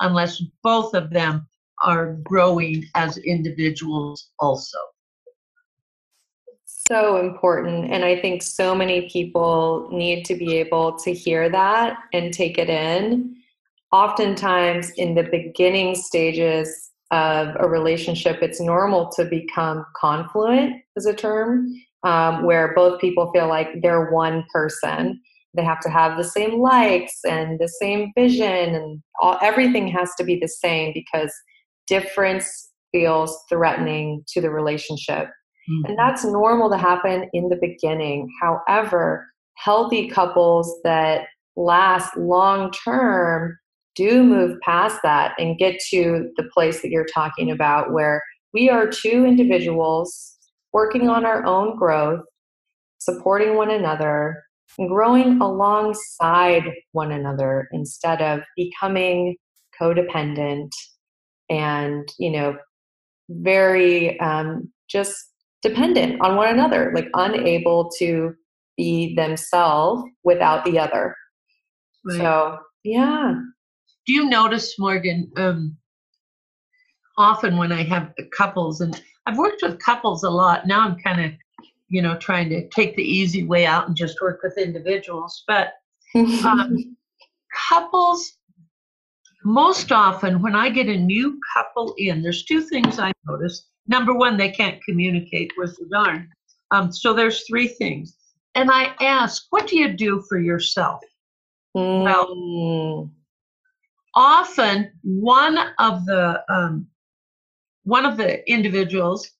unless 0.00 0.42
both 0.62 0.94
of 0.94 1.10
them 1.10 1.46
are 1.82 2.14
growing 2.22 2.84
as 2.94 3.16
individuals 3.18 4.30
also 4.38 4.78
so 6.64 7.16
important 7.16 7.90
and 7.92 8.04
i 8.04 8.18
think 8.20 8.42
so 8.42 8.74
many 8.74 9.08
people 9.08 9.88
need 9.92 10.24
to 10.24 10.34
be 10.34 10.56
able 10.56 10.96
to 10.98 11.12
hear 11.12 11.48
that 11.48 11.96
and 12.12 12.32
take 12.32 12.58
it 12.58 12.68
in 12.68 13.34
oftentimes 13.92 14.90
in 14.96 15.14
the 15.14 15.24
beginning 15.24 15.94
stages 15.94 16.90
of 17.10 17.56
a 17.58 17.68
relationship, 17.68 18.38
it's 18.40 18.60
normal 18.60 19.08
to 19.10 19.24
become 19.24 19.84
confluent, 19.96 20.76
as 20.96 21.06
a 21.06 21.14
term, 21.14 21.74
um, 22.04 22.44
where 22.44 22.72
both 22.74 23.00
people 23.00 23.30
feel 23.32 23.48
like 23.48 23.68
they're 23.82 24.10
one 24.10 24.44
person. 24.52 25.20
They 25.54 25.64
have 25.64 25.80
to 25.80 25.90
have 25.90 26.16
the 26.16 26.24
same 26.24 26.60
likes 26.60 27.18
and 27.28 27.58
the 27.58 27.68
same 27.68 28.12
vision, 28.16 28.74
and 28.74 29.02
all, 29.20 29.38
everything 29.42 29.88
has 29.88 30.14
to 30.16 30.24
be 30.24 30.38
the 30.38 30.48
same 30.48 30.92
because 30.94 31.32
difference 31.90 32.70
feels 32.92 33.36
threatening 33.48 34.24
to 34.28 34.40
the 34.40 34.50
relationship. 34.50 35.28
Mm-hmm. 35.68 35.84
And 35.86 35.98
that's 35.98 36.24
normal 36.24 36.70
to 36.70 36.78
happen 36.78 37.28
in 37.34 37.48
the 37.48 37.58
beginning. 37.60 38.28
However, 38.40 39.26
healthy 39.56 40.08
couples 40.08 40.80
that 40.84 41.26
last 41.56 42.16
long 42.16 42.70
term 42.72 43.58
do 43.96 44.22
move 44.22 44.58
past 44.62 45.00
that 45.02 45.34
and 45.38 45.58
get 45.58 45.78
to 45.90 46.30
the 46.36 46.48
place 46.54 46.80
that 46.80 46.90
you're 46.90 47.06
talking 47.12 47.50
about 47.50 47.92
where 47.92 48.22
we 48.54 48.70
are 48.70 48.88
two 48.88 49.26
individuals 49.26 50.36
working 50.72 51.08
on 51.08 51.24
our 51.26 51.44
own 51.44 51.76
growth, 51.76 52.20
supporting 52.98 53.56
one 53.56 53.70
another, 53.70 54.42
and 54.78 54.88
growing 54.88 55.40
alongside 55.40 56.62
one 56.92 57.10
another 57.10 57.68
instead 57.72 58.22
of 58.22 58.40
becoming 58.56 59.36
codependent 59.80 60.70
and, 61.50 62.08
you 62.18 62.30
know, 62.30 62.56
very 63.28 64.18
um, 64.20 64.70
just 64.88 65.16
dependent 65.62 66.20
on 66.22 66.36
one 66.36 66.48
another, 66.48 66.92
like 66.94 67.08
unable 67.14 67.90
to 67.98 68.34
be 68.76 69.14
themselves 69.14 70.02
without 70.24 70.64
the 70.64 70.78
other. 70.78 71.14
Right. 72.04 72.18
So, 72.18 72.58
yeah. 72.84 73.34
Do 74.06 74.12
you 74.12 74.28
notice, 74.28 74.78
Morgan, 74.78 75.30
um, 75.36 75.76
often 77.18 77.58
when 77.58 77.72
I 77.72 77.82
have 77.82 78.12
couples, 78.34 78.80
and 78.80 79.00
I've 79.26 79.36
worked 79.36 79.62
with 79.62 79.78
couples 79.80 80.24
a 80.24 80.30
lot, 80.30 80.66
now 80.66 80.80
I'm 80.80 80.98
kind 80.98 81.20
of, 81.20 81.32
you 81.88 82.00
know, 82.00 82.16
trying 82.16 82.48
to 82.50 82.66
take 82.68 82.96
the 82.96 83.02
easy 83.02 83.44
way 83.44 83.66
out 83.66 83.86
and 83.86 83.96
just 83.96 84.20
work 84.22 84.40
with 84.42 84.56
individuals, 84.56 85.44
but 85.46 85.74
um, 86.14 86.96
couples 87.68 88.38
most 89.44 89.92
often 89.92 90.42
when 90.42 90.54
I 90.54 90.68
get 90.68 90.88
a 90.88 90.96
new 90.96 91.38
couple 91.54 91.94
in, 91.98 92.22
there's 92.22 92.44
two 92.44 92.60
things 92.62 92.98
I 92.98 93.12
notice. 93.26 93.66
Number 93.86 94.14
one, 94.14 94.36
they 94.36 94.50
can't 94.50 94.82
communicate 94.84 95.52
with 95.56 95.76
the 95.76 95.86
darn. 95.90 96.28
Um, 96.70 96.92
so 96.92 97.12
there's 97.12 97.46
three 97.46 97.68
things. 97.68 98.16
And 98.54 98.70
I 98.70 98.94
ask, 99.00 99.46
what 99.50 99.66
do 99.66 99.78
you 99.78 99.92
do 99.92 100.22
for 100.28 100.38
yourself? 100.38 101.00
Mm. 101.76 102.04
Well, 102.04 103.10
often 104.14 104.90
one 105.02 105.58
of 105.78 106.04
the 106.04 106.42
um, 106.48 106.86
one 107.84 108.04
of 108.04 108.16
the 108.16 108.48
individuals. 108.50 109.30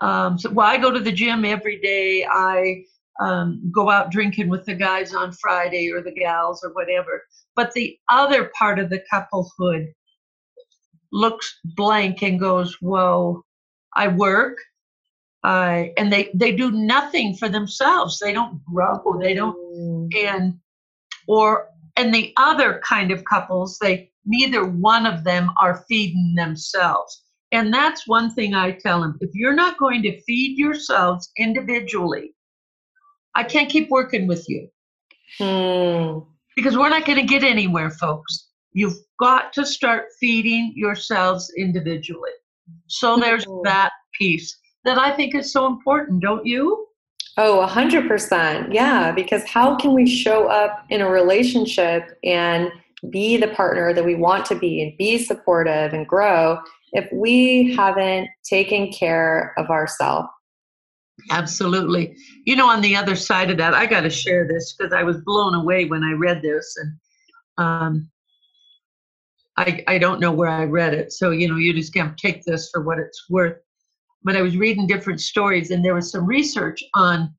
Um, 0.00 0.38
so, 0.38 0.50
well, 0.50 0.66
I 0.66 0.78
go 0.78 0.90
to 0.90 1.00
the 1.00 1.12
gym 1.12 1.44
every 1.44 1.80
day. 1.80 2.24
I 2.24 2.84
um, 3.20 3.70
go 3.72 3.90
out 3.90 4.10
drinking 4.10 4.48
with 4.48 4.64
the 4.64 4.74
guys 4.74 5.14
on 5.14 5.32
Friday 5.32 5.90
or 5.92 6.02
the 6.02 6.12
gals 6.12 6.62
or 6.64 6.72
whatever. 6.72 7.22
But 7.56 7.72
the 7.72 7.98
other 8.10 8.50
part 8.58 8.78
of 8.78 8.90
the 8.90 9.02
couplehood 9.10 9.88
looks 11.12 11.58
blank 11.64 12.22
and 12.22 12.38
goes, 12.38 12.76
"Whoa, 12.80 13.44
I 13.96 14.08
work." 14.08 14.56
Uh, 15.44 15.84
and 15.96 16.12
they 16.12 16.30
they 16.34 16.52
do 16.52 16.70
nothing 16.70 17.34
for 17.34 17.48
themselves. 17.48 18.18
They 18.18 18.32
don't 18.32 18.64
grow. 18.64 19.18
They 19.20 19.34
don't 19.34 19.56
mm. 19.56 20.14
and 20.16 20.58
or 21.26 21.68
and 21.98 22.14
the 22.14 22.32
other 22.36 22.80
kind 22.84 23.10
of 23.10 23.24
couples, 23.24 23.78
they 23.78 24.10
neither 24.24 24.64
one 24.64 25.04
of 25.04 25.24
them 25.24 25.50
are 25.60 25.84
feeding 25.88 26.34
themselves. 26.36 27.24
And 27.50 27.74
that's 27.74 28.06
one 28.06 28.32
thing 28.34 28.54
I 28.54 28.72
tell 28.72 29.00
them. 29.00 29.18
If 29.20 29.30
you're 29.34 29.54
not 29.54 29.78
going 29.78 30.02
to 30.02 30.20
feed 30.22 30.58
yourselves 30.58 31.30
individually, 31.38 32.34
I 33.34 33.44
can't 33.44 33.70
keep 33.70 33.90
working 33.90 34.26
with 34.26 34.48
you. 34.48 34.68
Hmm. 35.38 36.20
Because 36.56 36.76
we're 36.76 36.88
not 36.88 37.04
going 37.04 37.20
to 37.20 37.26
get 37.26 37.44
anywhere, 37.44 37.90
folks. 37.90 38.48
You've 38.72 38.96
got 39.20 39.52
to 39.54 39.64
start 39.64 40.06
feeding 40.18 40.72
yourselves 40.76 41.52
individually. 41.56 42.32
So 42.88 43.16
there's 43.16 43.44
mm-hmm. 43.44 43.64
that 43.64 43.92
piece 44.18 44.56
that 44.84 44.98
I 44.98 45.12
think 45.14 45.34
is 45.34 45.52
so 45.52 45.66
important, 45.66 46.22
don't 46.22 46.44
you? 46.46 46.86
Oh, 47.36 47.64
100%. 47.64 48.74
Yeah, 48.74 49.12
because 49.12 49.44
how 49.44 49.76
can 49.76 49.94
we 49.94 50.06
show 50.06 50.48
up 50.48 50.84
in 50.90 51.00
a 51.00 51.08
relationship 51.08 52.18
and 52.24 52.70
be 53.10 53.36
the 53.36 53.48
partner 53.48 53.94
that 53.94 54.04
we 54.04 54.16
want 54.16 54.44
to 54.46 54.56
be 54.56 54.82
and 54.82 54.96
be 54.98 55.18
supportive 55.18 55.92
and 55.92 56.06
grow 56.06 56.58
if 56.92 57.08
we 57.12 57.74
haven't 57.76 58.28
taken 58.44 58.90
care 58.90 59.54
of 59.56 59.70
ourselves? 59.70 60.28
Absolutely. 61.30 62.16
You 62.44 62.56
know, 62.56 62.68
on 62.68 62.80
the 62.80 62.96
other 62.96 63.16
side 63.16 63.50
of 63.50 63.58
that, 63.58 63.74
I 63.74 63.86
got 63.86 64.02
to 64.02 64.10
share 64.10 64.46
this 64.46 64.74
because 64.74 64.92
I 64.92 65.02
was 65.02 65.18
blown 65.18 65.54
away 65.54 65.84
when 65.84 66.02
I 66.02 66.12
read 66.12 66.42
this, 66.42 66.76
and 66.76 66.92
um, 67.58 68.10
I 69.56 69.84
I 69.86 69.98
don't 69.98 70.20
know 70.20 70.32
where 70.32 70.48
I 70.48 70.64
read 70.64 70.94
it, 70.94 71.12
so 71.12 71.30
you 71.30 71.48
know, 71.48 71.56
you 71.56 71.72
just 71.74 71.92
can't 71.92 72.16
take 72.16 72.44
this 72.44 72.70
for 72.72 72.82
what 72.82 72.98
it's 72.98 73.28
worth. 73.28 73.58
But 74.22 74.36
I 74.36 74.42
was 74.42 74.56
reading 74.56 74.86
different 74.86 75.20
stories, 75.20 75.70
and 75.70 75.84
there 75.84 75.94
was 75.94 76.10
some 76.10 76.26
research 76.26 76.82
on 76.94 77.34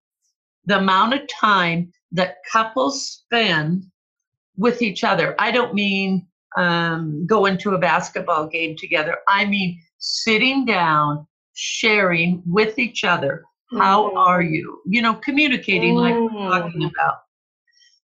the 0.66 0.78
amount 0.78 1.14
of 1.14 1.22
time 1.28 1.92
that 2.12 2.38
couples 2.52 3.06
spend 3.06 3.86
with 4.58 4.82
each 4.82 5.04
other. 5.04 5.36
I 5.40 5.52
don't 5.52 5.74
mean 5.74 6.28
um, 6.58 7.26
going 7.26 7.58
to 7.60 7.76
a 7.76 7.80
basketball 7.80 8.48
game 8.48 8.76
together. 8.78 9.18
I 9.28 9.46
mean 9.46 9.82
sitting 10.00 10.66
down, 10.66 11.28
sharing 11.54 12.44
with 12.46 12.78
each 12.78 13.04
other 13.04 13.44
how 13.72 14.12
mm. 14.12 14.18
are 14.18 14.42
you? 14.42 14.82
You 14.86 15.02
know, 15.02 15.16
communicating 15.16 15.96
mm. 15.96 16.02
like 16.02 16.16
we're 16.16 16.50
talking 16.50 16.82
mm. 16.82 16.92
about. 16.92 17.20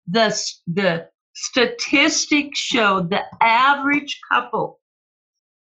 The, 0.07 0.41
the 0.67 1.09
statistics 1.33 2.59
show 2.59 3.01
the 3.01 3.21
average 3.41 4.19
couple 4.31 4.79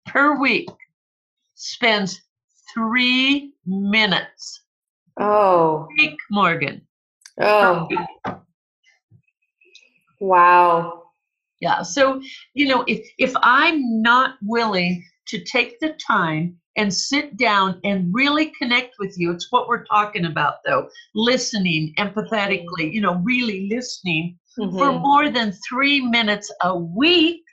per 0.06 0.40
week 0.40 0.70
spends 1.56 2.22
three 2.74 3.54
minutes. 3.66 4.64
Oh. 5.20 5.88
Week, 5.98 6.18
Morgan. 6.30 6.82
Oh. 7.40 7.88
Wow. 10.20 11.04
Yeah. 11.60 11.82
So, 11.82 12.22
you 12.54 12.68
know, 12.68 12.84
if 12.88 13.08
if 13.18 13.34
I'm 13.42 14.02
not 14.02 14.36
willing 14.44 15.04
to 15.28 15.44
take 15.44 15.80
the 15.80 15.96
time 16.06 16.58
and 16.78 16.94
sit 16.94 17.36
down 17.38 17.80
and 17.84 18.14
really 18.14 18.54
connect 18.60 18.96
with 19.00 19.18
you. 19.18 19.32
It's 19.32 19.52
what 19.52 19.68
we're 19.68 19.84
talking 19.86 20.26
about, 20.26 20.64
though 20.66 20.90
listening 21.16 21.94
empathetically, 21.98 22.94
you 22.94 23.02
know, 23.02 23.16
really 23.24 23.68
listening 23.70 24.38
mm-hmm. 24.58 24.78
for 24.78 24.94
more 24.94 25.30
than 25.30 25.54
three 25.68 26.00
minutes 26.00 26.52
a 26.62 26.78
week. 26.78 27.44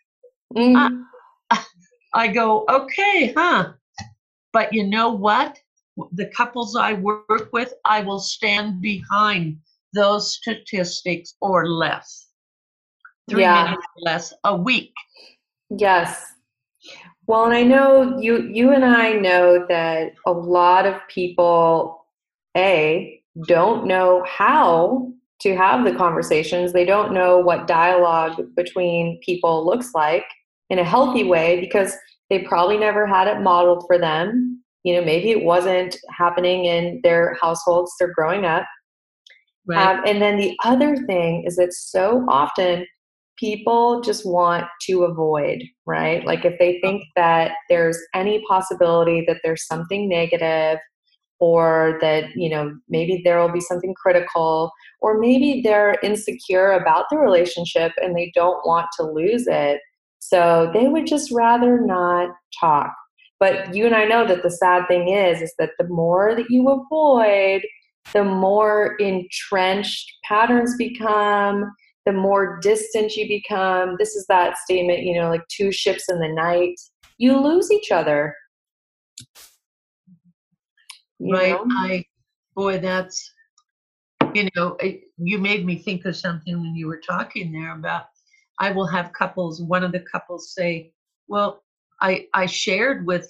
Mm-hmm. 0.55 1.03
I, 1.51 1.65
I 2.15 2.29
go, 2.29 2.65
okay, 2.69 3.33
huh? 3.37 3.73
But 4.53 4.73
you 4.73 4.87
know 4.87 5.11
what? 5.11 5.59
The 6.13 6.27
couples 6.27 6.77
I 6.77 6.93
work 6.93 7.49
with, 7.53 7.73
I 7.85 8.03
will 8.03 8.21
stand 8.21 8.81
behind 8.81 9.59
those 9.95 10.35
statistics 10.35 11.35
or 11.41 11.69
less. 11.69 12.29
Three 13.31 13.43
yeah. 13.43 13.65
minutes 13.65 13.87
less 13.99 14.35
a 14.45 14.55
week. 14.55 14.93
Yes, 15.71 16.34
well, 17.27 17.45
and 17.45 17.55
I 17.55 17.63
know 17.63 18.19
you 18.19 18.43
you 18.43 18.73
and 18.73 18.85
I 18.85 19.13
know 19.13 19.67
that 19.69 20.13
a 20.27 20.33
lot 20.33 20.87
of 20.87 20.97
people 21.09 22.07
a 22.57 23.21
don't 23.47 23.87
know 23.87 24.25
how 24.27 25.13
to 25.41 25.57
have 25.57 25.85
the 25.85 25.95
conversations. 25.95 26.73
They 26.73 26.85
don't 26.85 27.13
know 27.13 27.39
what 27.39 27.67
dialogue 27.67 28.41
between 28.57 29.21
people 29.25 29.67
looks 29.67 29.95
like 29.95 30.25
in 30.71 30.79
a 30.79 30.85
healthy 30.85 31.25
way 31.25 31.61
because 31.61 31.95
they 32.31 32.41
probably 32.41 32.79
never 32.79 33.07
had 33.07 33.29
it 33.29 33.41
modeled 33.41 33.85
for 33.87 33.99
them. 33.99 34.63
You 34.85 34.95
know, 34.95 35.05
maybe 35.05 35.31
it 35.31 35.45
wasn't 35.45 35.97
happening 36.11 36.67
in 36.67 37.01
their 37.03 37.37
households 37.41 37.93
they're 37.99 38.13
growing 38.13 38.45
up. 38.45 38.67
Right. 39.67 39.99
Um, 39.99 40.03
and 40.07 40.21
then 40.21 40.37
the 40.37 40.57
other 40.65 40.97
thing 41.07 41.45
is 41.47 41.57
that 41.57 41.73
so 41.73 42.25
often 42.29 42.87
people 43.39 44.01
just 44.01 44.25
want 44.25 44.67
to 44.83 45.05
avoid, 45.05 45.63
right? 45.87 46.25
Like 46.25 46.45
if 46.45 46.59
they 46.59 46.81
think 46.81 47.05
that 47.17 47.53
there's 47.69 47.99
any 48.15 48.43
possibility 48.49 49.25
that 49.27 49.39
there's 49.43 49.67
something 49.67 50.09
negative 50.09 50.79
or 51.41 51.99
that, 52.01 52.25
you 52.37 52.49
know, 52.49 52.75
maybe 52.89 53.21
there 53.25 53.41
will 53.41 53.53
be 53.53 53.61
something 53.61 53.95
critical 53.95 54.71
or 55.01 55.19
maybe 55.19 55.61
they're 55.63 55.97
insecure 56.03 56.73
about 56.73 57.07
the 57.11 57.19
relationship 57.19 57.93
and 58.01 58.17
they 58.17 58.31
don't 58.35 58.65
want 58.67 58.87
to 58.97 59.05
lose 59.05 59.47
it. 59.47 59.81
So 60.21 60.71
they 60.73 60.89
would 60.89 61.07
just 61.07 61.31
rather 61.33 61.81
not 61.81 62.31
talk. 62.59 62.95
But 63.41 63.75
you 63.75 63.85
and 63.85 63.95
I 63.95 64.05
know 64.05 64.27
that 64.27 64.43
the 64.43 64.51
sad 64.51 64.87
thing 64.89 65.09
is 65.09 65.43
is 65.43 65.53
that 65.59 65.71
the 65.79 65.89
more 65.89 66.35
that 66.35 66.49
you 66.49 66.69
avoid, 66.69 67.63
the 68.13 68.25
more 68.25 68.97
entrenched 68.97 70.11
patterns 70.25 70.77
become 70.79 71.71
the 72.07 72.13
more 72.13 72.59
distant 72.61 73.15
you 73.17 73.27
become. 73.29 73.97
This 73.99 74.15
is 74.15 74.27
that 74.29 74.59
statement, 74.59 75.01
you 75.01 75.15
know, 75.15 75.31
like 75.31 75.47
two 75.49 75.73
ships 75.73 76.05
in 76.09 76.19
the 76.19 76.29
night. 76.29 76.75
You 77.19 77.41
lose 77.41 77.71
each 77.71 77.91
other. 77.91 78.35
You 81.19 81.35
right. 81.35 81.53
Know? 81.53 81.67
I, 81.71 82.05
boy, 82.55 82.79
that's, 82.79 83.33
you 84.35 84.49
know, 84.55 84.77
it, 84.81 85.03
you 85.17 85.39
made 85.39 85.65
me 85.65 85.77
think 85.77 86.05
of 86.05 86.17
something 86.17 86.61
when 86.61 86.75
you 86.75 86.87
were 86.87 87.01
talking 87.01 87.53
there 87.53 87.75
about 87.75 88.05
I 88.59 88.71
will 88.71 88.87
have 88.87 89.13
couples, 89.13 89.63
one 89.63 89.85
of 89.85 89.93
the 89.93 90.01
couples 90.01 90.55
say, 90.55 90.93
well, 91.29 91.63
I, 92.01 92.27
I 92.35 92.47
shared 92.47 93.07
with 93.07 93.29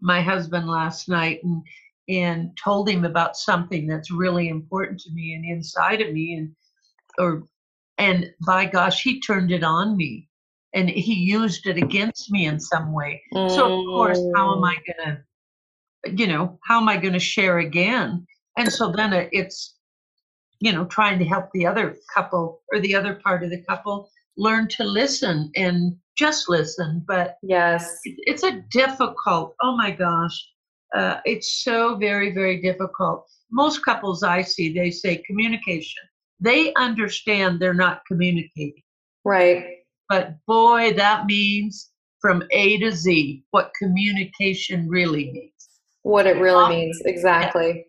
my 0.00 0.20
husband 0.20 0.68
last 0.68 1.08
night 1.08 1.40
and, 1.42 1.62
and 2.08 2.56
told 2.62 2.88
him 2.88 3.04
about 3.04 3.36
something 3.36 3.86
that's 3.86 4.10
really 4.10 4.48
important 4.48 5.00
to 5.00 5.10
me 5.12 5.34
and 5.34 5.44
inside 5.44 6.00
of 6.00 6.12
me 6.12 6.34
and 6.34 6.54
or 7.18 7.42
and 7.98 8.30
by 8.46 8.64
gosh 8.64 9.02
he 9.02 9.20
turned 9.20 9.50
it 9.50 9.64
on 9.64 9.96
me 9.96 10.28
and 10.74 10.88
he 10.88 11.14
used 11.14 11.66
it 11.66 11.76
against 11.76 12.30
me 12.30 12.46
in 12.46 12.58
some 12.60 12.92
way 12.92 13.20
mm. 13.34 13.50
so 13.50 13.80
of 13.80 13.86
course 13.86 14.20
how 14.34 14.54
am 14.54 14.64
i 14.64 14.74
mm. 14.74 14.86
going 14.86 15.16
to 15.16 15.22
you 16.06 16.26
know, 16.26 16.58
how 16.64 16.80
am 16.80 16.88
I 16.88 16.96
going 16.96 17.12
to 17.12 17.18
share 17.18 17.58
again? 17.58 18.26
And 18.56 18.72
so 18.72 18.92
then 18.92 19.28
it's, 19.32 19.76
you 20.60 20.72
know, 20.72 20.84
trying 20.86 21.18
to 21.18 21.24
help 21.24 21.50
the 21.52 21.66
other 21.66 21.96
couple 22.14 22.62
or 22.72 22.80
the 22.80 22.94
other 22.94 23.14
part 23.14 23.44
of 23.44 23.50
the 23.50 23.62
couple 23.62 24.10
learn 24.36 24.68
to 24.68 24.84
listen 24.84 25.50
and 25.56 25.96
just 26.16 26.48
listen. 26.48 27.04
But 27.06 27.36
yes, 27.42 27.98
it's 28.04 28.42
a 28.42 28.62
difficult, 28.70 29.54
oh 29.62 29.76
my 29.76 29.90
gosh, 29.90 30.48
uh, 30.94 31.18
it's 31.24 31.62
so 31.64 31.96
very, 31.96 32.32
very 32.32 32.60
difficult. 32.60 33.26
Most 33.50 33.84
couples 33.84 34.22
I 34.22 34.42
see, 34.42 34.72
they 34.72 34.90
say 34.90 35.22
communication. 35.26 36.02
They 36.40 36.72
understand 36.74 37.60
they're 37.60 37.74
not 37.74 38.02
communicating. 38.06 38.82
Right. 39.24 39.64
But 40.08 40.36
boy, 40.46 40.94
that 40.94 41.26
means 41.26 41.90
from 42.20 42.42
A 42.50 42.78
to 42.78 42.90
Z 42.92 43.44
what 43.50 43.72
communication 43.78 44.88
really 44.88 45.30
means. 45.32 45.52
What 46.02 46.26
it 46.26 46.36
really 46.38 46.56
often, 46.56 46.76
means, 46.76 47.02
exactly. 47.04 47.86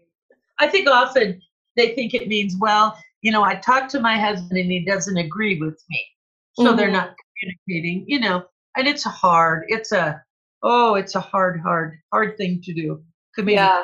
I 0.59 0.67
think 0.67 0.89
often 0.89 1.41
they 1.75 1.95
think 1.95 2.13
it 2.13 2.27
means, 2.27 2.55
well, 2.59 2.97
you 3.21 3.31
know, 3.31 3.43
I 3.43 3.55
talked 3.55 3.91
to 3.91 3.99
my 3.99 4.17
husband 4.17 4.59
and 4.59 4.71
he 4.71 4.83
doesn't 4.83 5.17
agree 5.17 5.59
with 5.59 5.81
me. 5.89 6.05
So 6.53 6.65
mm-hmm. 6.65 6.77
they're 6.77 6.91
not 6.91 7.15
communicating, 7.39 8.05
you 8.07 8.19
know, 8.19 8.43
and 8.75 8.87
it's 8.87 9.03
hard. 9.03 9.65
It's 9.67 9.91
a, 9.91 10.21
oh, 10.63 10.95
it's 10.95 11.15
a 11.15 11.21
hard, 11.21 11.61
hard, 11.61 11.97
hard 12.11 12.37
thing 12.37 12.61
to 12.63 12.73
do. 12.73 13.01
Communicate. 13.35 13.69
Yeah. 13.69 13.83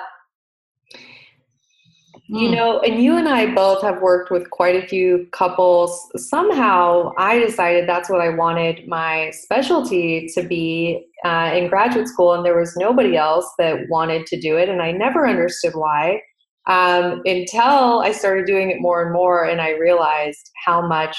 You 2.28 2.50
mm. 2.50 2.56
know, 2.56 2.80
and 2.80 3.04
you 3.04 3.18
and 3.18 3.30
I 3.30 3.54
both 3.54 3.84
have 3.84 4.02
worked 4.02 4.32
with 4.32 4.50
quite 4.50 4.76
a 4.76 4.88
few 4.88 5.28
couples. 5.32 6.10
Somehow 6.16 7.14
I 7.18 7.38
decided 7.38 7.88
that's 7.88 8.10
what 8.10 8.22
I 8.22 8.30
wanted 8.30 8.88
my 8.88 9.30
specialty 9.32 10.28
to 10.34 10.42
be 10.42 11.06
uh, 11.24 11.52
in 11.54 11.68
graduate 11.68 12.08
school, 12.08 12.34
and 12.34 12.44
there 12.44 12.58
was 12.58 12.76
nobody 12.76 13.16
else 13.16 13.48
that 13.60 13.88
wanted 13.90 14.26
to 14.28 14.40
do 14.40 14.58
it. 14.58 14.70
And 14.70 14.82
I 14.82 14.92
never 14.92 15.28
understood 15.28 15.74
why 15.76 16.22
um, 16.68 17.22
until 17.26 18.02
I 18.02 18.12
started 18.12 18.48
doing 18.48 18.72
it 18.72 18.82
more 18.82 19.04
and 19.04 19.14
more, 19.14 19.46
and 19.46 19.62
I 19.62 19.72
realized 19.72 20.50
how 20.66 20.86
much 20.88 21.16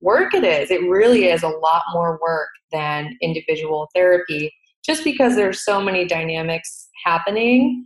work 0.00 0.32
it 0.32 0.44
is. 0.44 0.70
It 0.70 0.88
really 0.88 1.26
is 1.26 1.42
a 1.42 1.48
lot 1.48 1.82
more 1.92 2.18
work 2.22 2.48
than 2.72 3.14
individual 3.20 3.88
therapy, 3.94 4.54
just 4.84 5.04
because 5.04 5.36
there's 5.36 5.64
so 5.64 5.82
many 5.82 6.06
dynamics 6.06 6.88
happening 7.04 7.84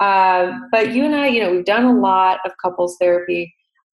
uh, 0.00 0.52
but 0.70 0.92
you 0.92 1.04
and 1.04 1.14
I, 1.14 1.28
you 1.28 1.40
know, 1.42 1.50
we've 1.50 1.64
done 1.64 1.84
a 1.84 1.98
lot 1.98 2.38
of 2.44 2.52
couples 2.62 2.96
therapy. 3.00 3.54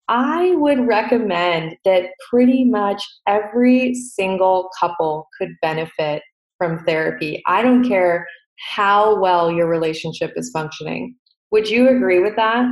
I 0.09 0.53
would 0.55 0.85
recommend 0.85 1.77
that 1.85 2.09
pretty 2.29 2.65
much 2.65 3.03
every 3.27 3.93
single 3.95 4.69
couple 4.79 5.29
could 5.37 5.51
benefit 5.61 6.21
from 6.57 6.83
therapy. 6.85 7.41
I 7.47 7.61
don't 7.61 7.87
care 7.87 8.27
how 8.75 9.19
well 9.19 9.51
your 9.51 9.67
relationship 9.67 10.33
is 10.35 10.51
functioning. 10.51 11.15
Would 11.51 11.69
you 11.69 11.89
agree 11.89 12.19
with 12.19 12.35
that? 12.35 12.65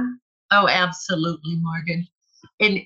Oh, 0.52 0.68
absolutely, 0.68 1.56
Morgan. 1.58 2.06
And 2.60 2.82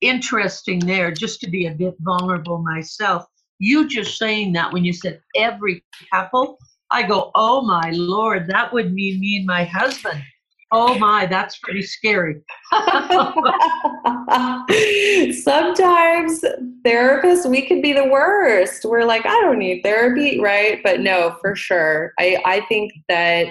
interesting 0.00 0.78
there, 0.78 1.10
just 1.10 1.40
to 1.40 1.50
be 1.50 1.66
a 1.66 1.74
bit 1.74 1.94
vulnerable 2.00 2.62
myself, 2.62 3.26
you 3.58 3.88
just 3.88 4.16
saying 4.16 4.52
that 4.54 4.72
when 4.72 4.84
you 4.84 4.92
said 4.92 5.20
every 5.36 5.84
couple, 6.12 6.58
I 6.92 7.02
go, 7.02 7.30
oh 7.34 7.62
my 7.62 7.90
lord, 7.94 8.46
that 8.48 8.72
would 8.72 8.92
mean 8.92 9.20
me 9.20 9.38
and 9.38 9.46
my 9.46 9.64
husband. 9.64 10.22
Oh 10.74 10.98
my, 10.98 11.26
that's 11.26 11.58
pretty 11.58 11.82
scary. 11.82 12.40
Sometimes 15.32 16.42
therapists, 16.86 17.48
we 17.48 17.66
could 17.66 17.82
be 17.82 17.92
the 17.92 18.08
worst. 18.08 18.86
We're 18.86 19.04
like, 19.04 19.26
I 19.26 19.38
don't 19.42 19.58
need 19.58 19.82
therapy, 19.82 20.40
right? 20.40 20.80
But 20.82 21.00
no, 21.00 21.36
for 21.42 21.54
sure. 21.54 22.14
I, 22.18 22.38
I 22.46 22.62
think 22.70 22.90
that, 23.10 23.48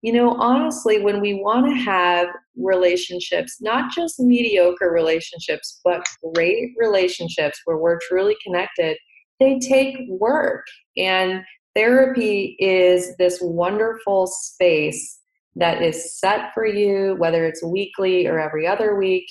you 0.00 0.14
know, 0.14 0.34
honestly, 0.40 1.02
when 1.02 1.20
we 1.20 1.34
want 1.34 1.66
to 1.66 1.74
have 1.74 2.28
relationships, 2.56 3.58
not 3.60 3.92
just 3.92 4.18
mediocre 4.18 4.90
relationships, 4.90 5.78
but 5.84 6.02
great 6.34 6.70
relationships 6.78 7.60
where 7.66 7.76
we're 7.76 7.98
truly 8.08 8.34
connected, 8.42 8.96
they 9.40 9.58
take 9.58 9.94
work. 10.08 10.64
And 10.96 11.42
therapy 11.74 12.56
is 12.58 13.16
this 13.16 13.38
wonderful 13.40 14.26
space 14.26 15.18
that 15.56 15.82
is 15.82 16.18
set 16.18 16.52
for 16.54 16.66
you, 16.66 17.16
whether 17.18 17.46
it's 17.46 17.62
weekly 17.62 18.26
or 18.26 18.38
every 18.38 18.66
other 18.66 18.96
week. 18.96 19.26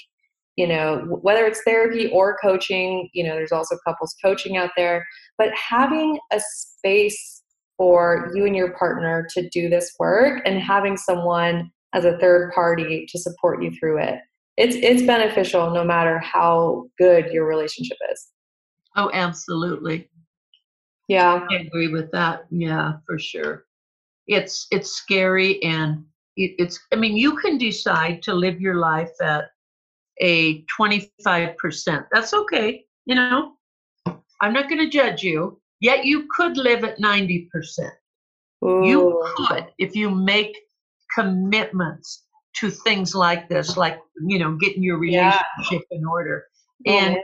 You 0.57 0.67
know, 0.67 1.19
whether 1.21 1.45
it's 1.45 1.63
therapy 1.63 2.09
or 2.11 2.37
coaching, 2.43 3.09
you 3.13 3.23
know, 3.23 3.35
there's 3.35 3.53
also 3.53 3.77
couples 3.87 4.15
coaching 4.23 4.57
out 4.57 4.71
there, 4.75 5.05
but 5.37 5.49
having 5.53 6.19
a 6.31 6.39
space 6.39 7.41
for 7.77 8.31
you 8.35 8.45
and 8.45 8.55
your 8.55 8.73
partner 8.77 9.25
to 9.33 9.49
do 9.49 9.69
this 9.69 9.91
work 9.97 10.43
and 10.45 10.59
having 10.59 10.97
someone 10.97 11.71
as 11.93 12.05
a 12.05 12.17
third 12.19 12.51
party 12.53 13.07
to 13.09 13.17
support 13.17 13.63
you 13.63 13.71
through 13.79 13.99
it. 13.99 14.19
It's 14.57 14.75
it's 14.75 15.01
beneficial 15.03 15.71
no 15.71 15.83
matter 15.83 16.19
how 16.19 16.89
good 16.97 17.31
your 17.31 17.47
relationship 17.47 17.97
is. 18.11 18.27
Oh, 18.95 19.09
absolutely. 19.13 20.09
Yeah. 21.11 21.45
I 21.49 21.55
agree 21.55 21.89
with 21.89 22.09
that. 22.11 22.45
Yeah, 22.49 22.93
for 23.05 23.19
sure. 23.19 23.65
It's 24.27 24.67
it's 24.71 24.91
scary 24.91 25.61
and 25.61 26.05
it, 26.37 26.55
it's 26.57 26.79
I 26.93 26.95
mean 26.95 27.17
you 27.17 27.35
can 27.37 27.57
decide 27.57 28.21
to 28.23 28.33
live 28.33 28.61
your 28.61 28.75
life 28.75 29.11
at 29.21 29.49
a 30.21 30.63
25%. 30.79 32.05
That's 32.13 32.33
okay, 32.33 32.85
you 33.05 33.15
know. 33.15 33.53
I'm 34.41 34.53
not 34.53 34.69
going 34.69 34.79
to 34.79 34.89
judge 34.89 35.21
you. 35.21 35.59
Yet 35.81 36.05
you 36.05 36.27
could 36.35 36.57
live 36.57 36.83
at 36.83 36.99
90%. 36.99 37.47
Ooh. 38.63 38.85
You 38.85 39.27
could 39.35 39.67
if 39.79 39.95
you 39.95 40.09
make 40.09 40.55
commitments 41.13 42.23
to 42.57 42.69
things 42.69 43.13
like 43.15 43.49
this, 43.49 43.75
like, 43.75 43.99
you 44.27 44.39
know, 44.39 44.55
getting 44.55 44.83
your 44.83 44.97
relationship 44.97 45.83
yeah. 45.89 45.97
in 45.97 46.05
order. 46.05 46.45
Oh, 46.87 46.91
and 46.91 47.17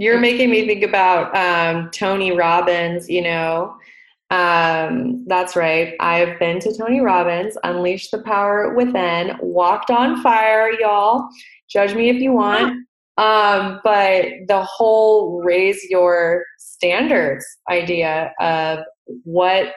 you're 0.00 0.18
making 0.18 0.48
me 0.50 0.66
think 0.66 0.82
about 0.82 1.36
um, 1.36 1.90
Tony 1.90 2.32
Robbins, 2.32 3.10
you 3.10 3.20
know. 3.20 3.76
Um, 4.30 5.26
that's 5.26 5.54
right. 5.56 5.92
I've 6.00 6.38
been 6.38 6.58
to 6.60 6.74
Tony 6.74 7.00
Robbins, 7.00 7.58
Unleash 7.64 8.08
the 8.08 8.22
Power 8.22 8.74
Within, 8.74 9.36
walked 9.42 9.90
on 9.90 10.22
fire, 10.22 10.70
y'all. 10.80 11.28
Judge 11.68 11.94
me 11.94 12.08
if 12.08 12.16
you 12.16 12.32
want. 12.32 12.86
Um, 13.18 13.80
but 13.84 14.24
the 14.48 14.62
whole 14.62 15.42
raise 15.42 15.84
your 15.90 16.46
standards 16.58 17.44
idea 17.70 18.32
of 18.40 18.78
what 19.24 19.74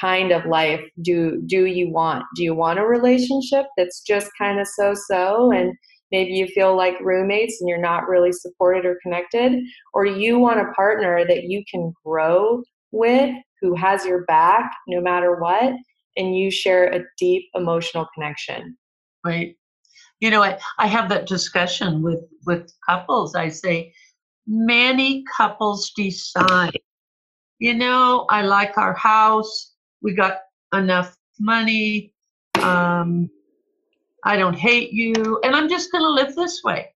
kind 0.00 0.32
of 0.32 0.46
life 0.46 0.80
do 1.02 1.42
do 1.44 1.66
you 1.66 1.90
want? 1.90 2.24
Do 2.36 2.42
you 2.42 2.54
want 2.54 2.78
a 2.78 2.86
relationship 2.86 3.66
that's 3.76 4.00
just 4.00 4.30
kind 4.38 4.60
of 4.60 4.66
so 4.66 4.94
so 4.94 5.52
and 5.52 5.74
maybe 6.10 6.32
you 6.32 6.46
feel 6.48 6.76
like 6.76 7.00
roommates 7.00 7.60
and 7.60 7.68
you're 7.68 7.78
not 7.80 8.08
really 8.08 8.32
supported 8.32 8.84
or 8.86 8.98
connected 9.02 9.60
or 9.94 10.06
you 10.06 10.38
want 10.38 10.60
a 10.60 10.72
partner 10.72 11.24
that 11.26 11.44
you 11.44 11.62
can 11.70 11.92
grow 12.04 12.62
with 12.92 13.34
who 13.60 13.74
has 13.74 14.04
your 14.04 14.24
back 14.24 14.70
no 14.86 15.00
matter 15.00 15.40
what 15.40 15.72
and 16.16 16.36
you 16.36 16.50
share 16.50 16.92
a 16.92 17.00
deep 17.18 17.44
emotional 17.54 18.06
connection. 18.14 18.76
Right. 19.24 19.56
You 20.20 20.30
know 20.30 20.42
I, 20.42 20.58
I 20.78 20.86
have 20.86 21.08
that 21.10 21.26
discussion 21.26 22.02
with 22.02 22.24
with 22.46 22.72
couples. 22.88 23.34
I 23.34 23.48
say 23.48 23.92
many 24.48 25.22
couples 25.36 25.92
decide 25.94 26.72
you 27.58 27.74
know 27.74 28.24
i 28.30 28.40
like 28.40 28.78
our 28.78 28.94
house 28.94 29.74
we 30.00 30.14
got 30.14 30.38
enough 30.72 31.14
money 31.38 32.12
um, 32.62 33.30
I 34.24 34.36
don't 34.36 34.58
hate 34.58 34.92
you, 34.92 35.40
and 35.44 35.54
I'm 35.54 35.68
just 35.68 35.92
going 35.92 36.04
to 36.04 36.10
live 36.10 36.34
this 36.34 36.62
way. 36.64 36.94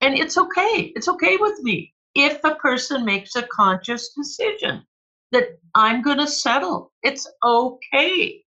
And 0.00 0.18
it's 0.18 0.36
okay. 0.38 0.92
It's 0.96 1.08
okay 1.08 1.36
with 1.36 1.60
me 1.62 1.94
if 2.14 2.42
a 2.44 2.54
person 2.56 3.04
makes 3.04 3.36
a 3.36 3.42
conscious 3.42 4.12
decision 4.14 4.84
that 5.30 5.58
I'm 5.74 6.02
going 6.02 6.18
to 6.18 6.26
settle. 6.26 6.92
It's 7.02 7.30
okay. 7.44 8.42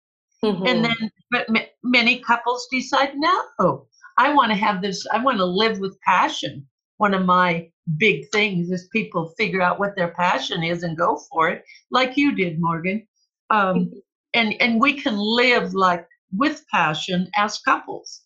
Mm-hmm. 0.44 0.66
And 0.66 0.84
then, 0.84 1.10
but 1.30 1.46
m- 1.48 1.66
many 1.82 2.20
couples 2.20 2.66
decide, 2.70 3.12
no, 3.16 3.86
I 4.18 4.34
want 4.34 4.50
to 4.50 4.56
have 4.56 4.82
this, 4.82 5.06
I 5.12 5.18
want 5.18 5.38
to 5.38 5.44
live 5.44 5.78
with 5.78 5.98
passion. 6.00 6.66
One 6.98 7.14
of 7.14 7.24
my 7.24 7.70
big 7.96 8.30
things 8.30 8.70
is 8.70 8.88
people 8.92 9.32
figure 9.36 9.62
out 9.62 9.78
what 9.78 9.96
their 9.96 10.08
passion 10.08 10.62
is 10.62 10.82
and 10.82 10.96
go 10.96 11.20
for 11.30 11.48
it, 11.50 11.64
like 11.90 12.16
you 12.16 12.34
did, 12.34 12.60
Morgan. 12.60 13.06
Um, 13.50 13.76
mm-hmm. 13.76 13.98
and 14.34 14.54
and 14.60 14.80
we 14.80 14.94
can 14.94 15.16
live 15.16 15.74
like 15.74 16.06
with 16.36 16.64
passion 16.72 17.28
as 17.36 17.58
couples. 17.58 18.22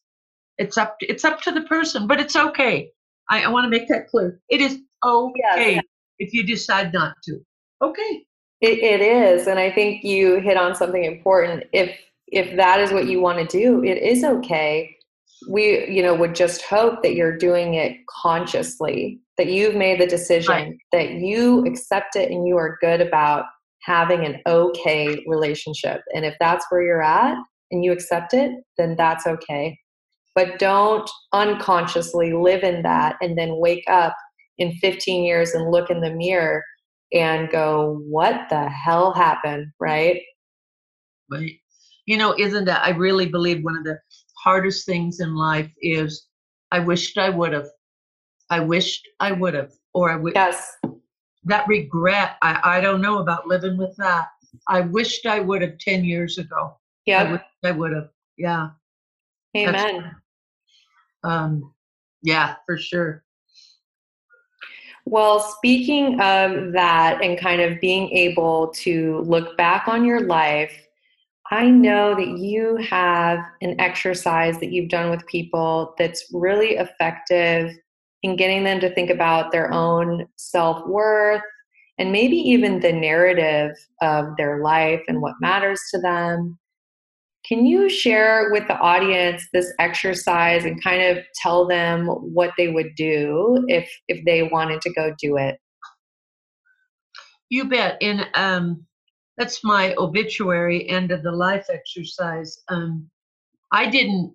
It's 0.58 0.76
up 0.76 0.98
to, 0.98 1.06
it's 1.06 1.24
up 1.24 1.40
to 1.42 1.52
the 1.52 1.62
person, 1.62 2.06
but 2.06 2.20
it's 2.20 2.36
okay. 2.36 2.90
I, 3.30 3.42
I 3.42 3.48
want 3.48 3.64
to 3.64 3.70
make 3.70 3.88
that 3.88 4.08
clear. 4.08 4.40
It 4.48 4.60
is 4.60 4.78
okay 5.04 5.74
yes. 5.74 5.84
if 6.18 6.32
you 6.32 6.44
decide 6.44 6.92
not 6.92 7.14
to. 7.24 7.38
Okay. 7.82 8.24
It, 8.60 8.78
it 8.80 9.00
is, 9.00 9.46
and 9.46 9.58
I 9.60 9.70
think 9.70 10.02
you 10.02 10.40
hit 10.40 10.56
on 10.56 10.74
something 10.74 11.04
important. 11.04 11.64
If 11.72 11.96
if 12.26 12.56
that 12.56 12.80
is 12.80 12.90
what 12.90 13.06
you 13.06 13.20
want 13.20 13.38
to 13.38 13.58
do, 13.58 13.84
it 13.84 13.98
is 13.98 14.24
okay. 14.24 14.96
We, 15.48 15.88
you 15.88 16.02
know, 16.02 16.14
would 16.14 16.34
just 16.34 16.62
hope 16.62 17.02
that 17.04 17.14
you're 17.14 17.38
doing 17.38 17.74
it 17.74 17.96
consciously, 18.10 19.20
that 19.38 19.46
you've 19.46 19.76
made 19.76 20.00
the 20.00 20.08
decision, 20.08 20.52
right. 20.52 20.74
that 20.90 21.12
you 21.12 21.64
accept 21.66 22.16
it, 22.16 22.32
and 22.32 22.48
you 22.48 22.56
are 22.56 22.78
good 22.80 23.00
about 23.00 23.44
having 23.82 24.26
an 24.26 24.40
okay 24.46 25.24
relationship. 25.28 26.02
And 26.12 26.24
if 26.24 26.34
that's 26.40 26.66
where 26.68 26.82
you're 26.82 27.02
at, 27.02 27.36
and 27.70 27.84
you 27.84 27.92
accept 27.92 28.34
it, 28.34 28.52
then 28.76 28.94
that's 28.96 29.26
okay. 29.26 29.78
But 30.34 30.58
don't 30.58 31.08
unconsciously 31.32 32.32
live 32.32 32.62
in 32.62 32.82
that 32.82 33.16
and 33.20 33.36
then 33.36 33.58
wake 33.58 33.84
up 33.88 34.14
in 34.58 34.72
15 34.76 35.24
years 35.24 35.52
and 35.52 35.70
look 35.70 35.90
in 35.90 36.00
the 36.00 36.12
mirror 36.12 36.62
and 37.12 37.50
go, 37.50 38.02
what 38.08 38.48
the 38.50 38.68
hell 38.68 39.12
happened, 39.12 39.66
right? 39.80 40.20
Right. 41.30 41.56
You 42.06 42.16
know, 42.16 42.34
isn't 42.38 42.64
that, 42.66 42.84
I 42.84 42.90
really 42.90 43.26
believe 43.26 43.62
one 43.62 43.76
of 43.76 43.84
the 43.84 43.98
hardest 44.42 44.86
things 44.86 45.20
in 45.20 45.34
life 45.34 45.70
is 45.80 46.26
I 46.70 46.80
wished 46.80 47.18
I 47.18 47.30
would 47.30 47.52
have. 47.52 47.68
I 48.50 48.60
wished 48.60 49.06
I 49.20 49.32
would 49.32 49.54
have. 49.54 49.72
Or 49.94 50.10
I 50.10 50.16
would. 50.16 50.34
Yes. 50.34 50.72
That 51.44 51.66
regret, 51.66 52.36
I, 52.42 52.60
I 52.62 52.80
don't 52.80 53.00
know 53.00 53.18
about 53.18 53.46
living 53.46 53.76
with 53.76 53.94
that. 53.96 54.28
I 54.68 54.82
wished 54.82 55.26
I 55.26 55.40
would 55.40 55.62
have 55.62 55.78
10 55.78 56.04
years 56.04 56.38
ago. 56.38 56.77
Yeah. 57.08 57.38
I, 57.64 57.70
would 57.70 57.92
have. 57.92 58.10
Yeah. 58.36 58.68
Amen. 59.56 60.14
Um, 61.24 61.72
yeah, 62.22 62.56
for 62.66 62.76
sure. 62.76 63.24
Well, 65.06 65.40
speaking 65.40 66.20
of 66.20 66.72
that 66.72 67.22
and 67.22 67.38
kind 67.38 67.62
of 67.62 67.80
being 67.80 68.10
able 68.10 68.68
to 68.74 69.20
look 69.20 69.56
back 69.56 69.88
on 69.88 70.04
your 70.04 70.20
life, 70.20 70.72
I 71.50 71.70
know 71.70 72.14
that 72.14 72.36
you 72.36 72.76
have 72.76 73.38
an 73.62 73.80
exercise 73.80 74.60
that 74.60 74.70
you've 74.70 74.90
done 74.90 75.08
with 75.08 75.26
people 75.26 75.94
that's 75.96 76.26
really 76.30 76.76
effective 76.76 77.74
in 78.22 78.36
getting 78.36 78.64
them 78.64 78.80
to 78.80 78.94
think 78.94 79.08
about 79.08 79.50
their 79.50 79.72
own 79.72 80.26
self 80.36 80.86
worth 80.86 81.40
and 81.96 82.12
maybe 82.12 82.36
even 82.36 82.80
the 82.80 82.92
narrative 82.92 83.74
of 84.02 84.36
their 84.36 84.62
life 84.62 85.00
and 85.08 85.22
what 85.22 85.34
matters 85.40 85.80
to 85.90 86.00
them. 86.00 86.58
Can 87.46 87.64
you 87.64 87.88
share 87.88 88.50
with 88.52 88.66
the 88.68 88.78
audience 88.78 89.46
this 89.52 89.72
exercise 89.78 90.64
and 90.64 90.82
kind 90.82 91.02
of 91.02 91.24
tell 91.34 91.66
them 91.66 92.06
what 92.06 92.52
they 92.58 92.68
would 92.68 92.94
do 92.96 93.64
if 93.68 93.90
if 94.08 94.24
they 94.24 94.42
wanted 94.42 94.82
to 94.82 94.92
go 94.92 95.14
do 95.20 95.36
it? 95.38 95.58
You 97.48 97.64
bet. 97.64 97.96
And 98.02 98.26
um, 98.34 98.84
that's 99.38 99.64
my 99.64 99.94
obituary 99.96 100.88
end 100.90 101.10
of 101.10 101.22
the 101.22 101.32
life 101.32 101.66
exercise. 101.70 102.58
Um, 102.68 103.08
I 103.72 103.88
didn't 103.88 104.34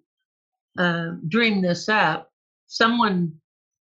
uh, 0.78 1.12
dream 1.28 1.62
this 1.62 1.90
up. 1.90 2.32
Someone 2.68 3.34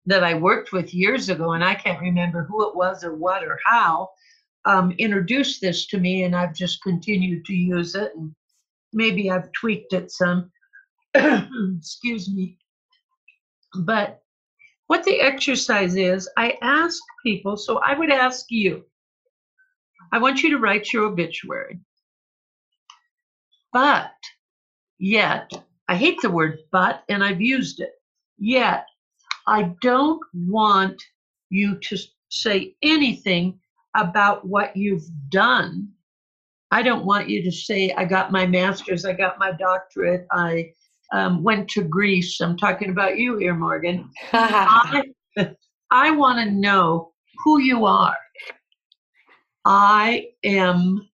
that 0.06 0.22
I 0.22 0.34
worked 0.34 0.72
with 0.72 0.92
years 0.92 1.30
ago, 1.30 1.52
and 1.52 1.64
I 1.64 1.74
can't 1.74 2.00
remember 2.00 2.44
who 2.44 2.68
it 2.68 2.76
was 2.76 3.04
or 3.04 3.14
what 3.14 3.42
or 3.42 3.58
how, 3.64 4.10
um, 4.66 4.92
introduced 4.98 5.60
this 5.60 5.86
to 5.86 5.98
me, 5.98 6.24
and 6.24 6.36
I've 6.36 6.54
just 6.54 6.82
continued 6.82 7.44
to 7.46 7.54
use 7.54 7.94
it. 7.94 8.12
And 8.14 8.34
maybe 8.94 9.30
I've 9.30 9.52
tweaked 9.52 9.92
it 9.92 10.10
some. 10.10 10.50
Excuse 11.14 12.30
me. 12.30 12.58
But 13.80 14.22
what 14.86 15.04
the 15.04 15.20
exercise 15.20 15.96
is, 15.96 16.28
I 16.36 16.56
ask 16.62 17.02
people, 17.24 17.56
so 17.56 17.78
I 17.78 17.98
would 17.98 18.10
ask 18.10 18.46
you, 18.50 18.84
I 20.12 20.18
want 20.18 20.42
you 20.42 20.50
to 20.50 20.58
write 20.58 20.92
your 20.92 21.06
obituary. 21.06 21.80
But 23.72 24.12
yet, 24.98 25.50
I 25.88 25.96
hate 25.96 26.20
the 26.22 26.30
word 26.30 26.60
but, 26.70 27.02
and 27.08 27.24
I've 27.24 27.40
used 27.40 27.80
it. 27.80 27.92
Yet, 28.38 28.86
I 29.46 29.74
don't 29.80 30.20
want 30.32 31.02
you 31.50 31.78
to 31.78 31.98
say 32.30 32.74
anything 32.82 33.58
about 33.96 34.46
what 34.46 34.76
you've 34.76 35.06
done. 35.30 35.88
I 36.70 36.82
don't 36.82 37.04
want 37.04 37.28
you 37.28 37.42
to 37.42 37.52
say, 37.52 37.92
I 37.92 38.04
got 38.04 38.32
my 38.32 38.46
master's, 38.46 39.04
I 39.04 39.12
got 39.12 39.38
my 39.38 39.52
doctorate, 39.52 40.26
I 40.32 40.72
um, 41.12 41.42
went 41.42 41.68
to 41.70 41.82
Greece. 41.82 42.40
I'm 42.40 42.56
talking 42.56 42.90
about 42.90 43.18
you 43.18 43.36
here, 43.38 43.54
Morgan. 43.54 44.10
I, 44.32 45.04
I 45.90 46.10
want 46.10 46.38
to 46.38 46.50
know 46.50 47.12
who 47.44 47.60
you 47.60 47.86
are. 47.86 48.16
I 49.64 50.28
am 50.44 51.08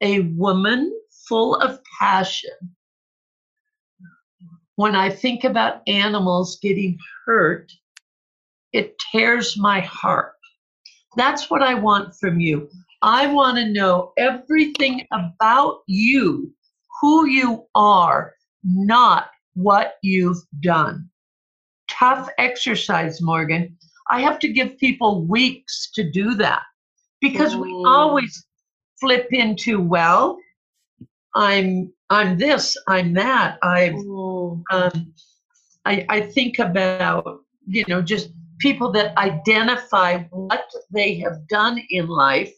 a 0.00 0.20
woman 0.20 0.92
full 1.28 1.56
of 1.56 1.80
passion. 1.98 2.50
When 4.76 4.96
I 4.96 5.08
think 5.08 5.44
about 5.44 5.82
animals 5.86 6.58
getting 6.60 6.98
hurt, 7.24 7.72
it 8.72 8.96
tears 9.12 9.56
my 9.56 9.80
heart. 9.80 10.32
That's 11.16 11.48
what 11.48 11.62
I 11.62 11.74
want 11.74 12.14
from 12.16 12.40
you. 12.40 12.68
I 13.04 13.26
want 13.26 13.58
to 13.58 13.68
know 13.70 14.12
everything 14.16 15.06
about 15.12 15.80
you, 15.86 16.50
who 17.00 17.26
you 17.26 17.66
are, 17.74 18.32
not 18.64 19.26
what 19.52 19.96
you've 20.02 20.42
done. 20.60 21.10
Tough 21.90 22.30
exercise, 22.38 23.20
Morgan. 23.20 23.76
I 24.10 24.22
have 24.22 24.38
to 24.38 24.48
give 24.48 24.78
people 24.78 25.26
weeks 25.26 25.90
to 25.94 26.10
do 26.10 26.34
that 26.36 26.62
because 27.20 27.54
we 27.54 27.70
always 27.86 28.46
flip 29.00 29.26
into 29.32 29.80
well 29.80 30.38
i'm 31.34 31.92
i'm 32.10 32.38
this 32.38 32.76
i'm 32.86 33.12
that 33.12 33.58
i 33.62 33.88
um, 34.70 35.12
I, 35.86 36.06
I 36.08 36.20
think 36.20 36.58
about 36.58 37.40
you 37.66 37.84
know 37.88 38.02
just 38.02 38.30
people 38.58 38.92
that 38.92 39.16
identify 39.18 40.24
what 40.30 40.64
they 40.90 41.16
have 41.16 41.46
done 41.48 41.82
in 41.90 42.06
life 42.06 42.52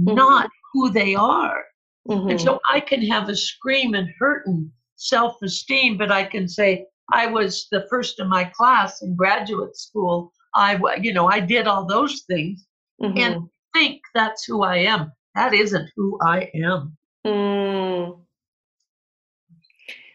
mm-hmm. 0.00 0.14
not 0.14 0.48
who 0.72 0.90
they 0.90 1.14
are 1.14 1.64
mm-hmm. 2.08 2.30
and 2.30 2.40
so 2.40 2.58
i 2.68 2.80
can 2.80 3.02
have 3.02 3.28
a 3.28 3.36
scream 3.36 3.94
and 3.94 4.08
hurt 4.18 4.46
and 4.46 4.70
self-esteem 4.96 5.96
but 5.96 6.10
i 6.10 6.24
can 6.24 6.48
say 6.48 6.84
i 7.12 7.26
was 7.26 7.66
the 7.72 7.86
first 7.90 8.20
in 8.20 8.28
my 8.28 8.44
class 8.44 9.02
in 9.02 9.14
graduate 9.16 9.76
school 9.76 10.32
i 10.54 10.78
you 11.00 11.12
know 11.12 11.26
i 11.28 11.40
did 11.40 11.66
all 11.66 11.86
those 11.86 12.22
things 12.22 12.66
mm-hmm. 13.02 13.18
and 13.18 13.48
think 13.72 14.02
that's 14.14 14.44
who 14.44 14.62
I 14.62 14.78
am. 14.78 15.12
That 15.34 15.54
isn't 15.54 15.90
who 15.96 16.18
I 16.22 16.50
am. 16.54 16.96
Mm. 17.26 18.18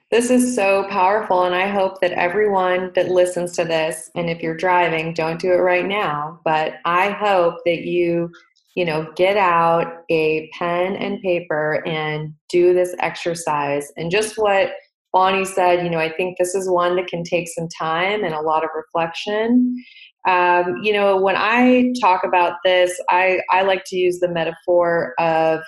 This 0.10 0.30
is 0.30 0.56
so 0.56 0.86
powerful, 0.90 1.44
and 1.44 1.54
I 1.54 1.68
hope 1.68 2.00
that 2.00 2.14
everyone 2.14 2.92
that 2.96 3.10
listens 3.10 3.52
to 3.54 3.66
this, 3.66 4.10
and 4.16 4.30
if 4.30 4.42
you're 4.42 4.56
driving, 4.56 5.14
don't 5.14 5.40
do 5.40 5.52
it 5.52 5.58
right 5.58 5.86
now, 5.86 6.40
but 6.46 6.76
I 6.86 7.10
hope 7.10 7.56
that 7.66 7.82
you, 7.82 8.32
you 8.78 8.86
know, 8.86 9.12
get 9.16 9.38
out 9.38 10.04
a 10.12 10.48
pen 10.54 10.96
and 10.98 11.20
paper 11.24 11.84
and 11.88 12.32
do 12.48 12.76
this 12.76 12.94
exercise. 13.00 13.92
And 13.98 14.12
just 14.12 14.38
what 14.38 14.70
Bonnie 15.12 15.46
said, 15.46 15.84
you 15.84 15.90
know, 15.90 15.98
I 15.98 16.14
think 16.14 16.38
this 16.38 16.54
is 16.54 16.70
one 16.70 16.96
that 16.98 17.08
can 17.08 17.24
take 17.24 17.48
some 17.48 17.68
time 17.70 18.24
and 18.24 18.36
a 18.36 18.42
lot 18.42 18.64
of 18.64 18.70
reflection. 18.76 19.84
Um, 20.28 20.76
you 20.84 20.94
know, 20.94 21.20
when 21.20 21.34
I 21.36 21.92
talk 22.00 22.24
about 22.24 22.58
this, 22.64 22.94
I, 23.10 23.42
I 23.50 23.64
like 23.64 23.82
to 23.88 23.96
use 23.96 24.20
the 24.20 24.30
metaphor 24.30 25.16
of 25.18 25.62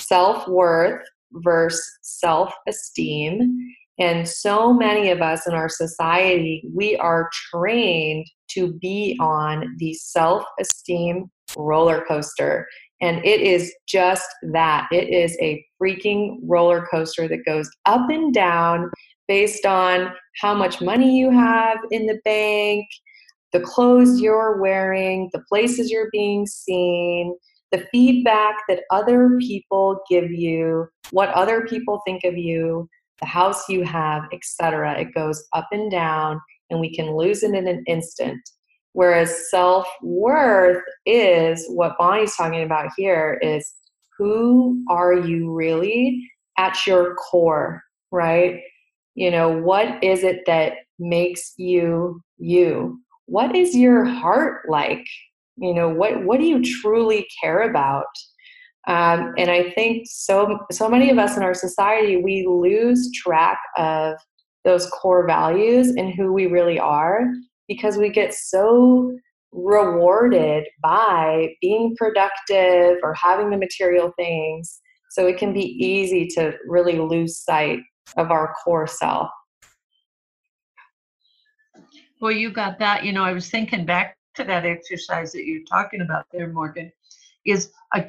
self 0.00 0.48
worth 0.48 1.06
versus 1.30 1.88
self 2.02 2.52
esteem. 2.66 3.56
And 4.00 4.26
so 4.26 4.72
many 4.72 5.10
of 5.12 5.22
us 5.22 5.46
in 5.46 5.54
our 5.54 5.68
society, 5.68 6.68
we 6.74 6.96
are 6.96 7.30
trained 7.52 8.26
to 8.48 8.72
be 8.72 9.16
on 9.20 9.76
the 9.78 9.94
self 9.94 10.44
esteem 10.58 11.30
roller 11.58 12.04
coaster. 12.06 12.66
And 13.00 13.24
it 13.24 13.40
is 13.40 13.72
just 13.86 14.26
that 14.52 14.88
it 14.90 15.08
is 15.10 15.36
a 15.40 15.64
freaking 15.80 16.38
roller 16.42 16.86
coaster 16.90 17.28
that 17.28 17.44
goes 17.46 17.70
up 17.86 18.08
and 18.10 18.32
down 18.34 18.90
based 19.28 19.66
on 19.66 20.12
how 20.40 20.54
much 20.54 20.80
money 20.80 21.18
you 21.18 21.30
have 21.30 21.78
in 21.90 22.06
the 22.06 22.18
bank, 22.24 22.86
the 23.52 23.60
clothes 23.60 24.20
you're 24.20 24.60
wearing, 24.60 25.28
the 25.32 25.42
places 25.48 25.90
you're 25.90 26.10
being 26.10 26.46
seen, 26.46 27.36
the 27.70 27.86
feedback 27.92 28.56
that 28.68 28.82
other 28.90 29.36
people 29.38 30.00
give 30.10 30.30
you, 30.30 30.86
what 31.10 31.28
other 31.30 31.66
people 31.66 32.00
think 32.06 32.24
of 32.24 32.36
you, 32.36 32.88
the 33.20 33.26
house 33.26 33.68
you 33.68 33.84
have, 33.84 34.22
etc. 34.32 34.98
It 34.98 35.14
goes 35.14 35.46
up 35.54 35.68
and 35.72 35.90
down 35.90 36.40
and 36.70 36.80
we 36.80 36.94
can 36.94 37.16
lose 37.16 37.42
it 37.42 37.54
in 37.54 37.66
an 37.66 37.82
instant. 37.86 38.40
Whereas 38.98 39.50
self-worth 39.50 40.82
is 41.06 41.64
what 41.68 41.96
Bonnie's 41.98 42.34
talking 42.34 42.62
about 42.62 42.90
here 42.96 43.38
is 43.42 43.72
who 44.16 44.82
are 44.90 45.14
you 45.14 45.52
really 45.52 46.28
at 46.56 46.84
your 46.84 47.14
core, 47.14 47.82
right? 48.10 48.60
You 49.14 49.30
know, 49.30 49.50
what 49.56 50.02
is 50.02 50.24
it 50.24 50.40
that 50.46 50.72
makes 50.98 51.54
you 51.56 52.20
you? 52.38 53.00
what 53.28 53.54
is 53.54 53.76
your 53.76 54.04
heart 54.04 54.62
like 54.68 55.04
you 55.56 55.74
know 55.74 55.88
what 55.88 56.24
what 56.24 56.40
do 56.40 56.46
you 56.46 56.62
truly 56.80 57.28
care 57.40 57.70
about 57.70 58.06
um, 58.86 59.34
and 59.36 59.50
i 59.50 59.70
think 59.72 60.06
so 60.10 60.58
so 60.70 60.88
many 60.88 61.10
of 61.10 61.18
us 61.18 61.36
in 61.36 61.42
our 61.42 61.54
society 61.54 62.16
we 62.16 62.46
lose 62.48 63.10
track 63.12 63.58
of 63.76 64.16
those 64.64 64.88
core 64.90 65.26
values 65.26 65.88
and 65.88 66.14
who 66.14 66.32
we 66.32 66.46
really 66.46 66.78
are 66.78 67.26
because 67.68 67.96
we 67.96 68.08
get 68.08 68.34
so 68.34 69.16
rewarded 69.52 70.64
by 70.82 71.54
being 71.60 71.94
productive 71.96 72.98
or 73.02 73.14
having 73.14 73.50
the 73.50 73.56
material 73.56 74.12
things 74.16 74.80
so 75.10 75.26
it 75.26 75.38
can 75.38 75.52
be 75.52 75.64
easy 75.84 76.26
to 76.26 76.52
really 76.66 76.98
lose 76.98 77.38
sight 77.38 77.80
of 78.16 78.30
our 78.30 78.54
core 78.62 78.86
self. 78.86 79.30
Well, 82.20 82.32
you 82.32 82.50
got 82.50 82.78
that. 82.80 83.04
You 83.04 83.12
know, 83.12 83.24
I 83.24 83.32
was 83.32 83.48
thinking 83.48 83.84
back 83.84 84.16
to 84.34 84.44
that 84.44 84.66
exercise 84.66 85.32
that 85.32 85.44
you're 85.44 85.64
talking 85.70 86.00
about 86.00 86.26
there, 86.32 86.52
Morgan. 86.52 86.92
Is 87.46 87.70
a 87.94 88.04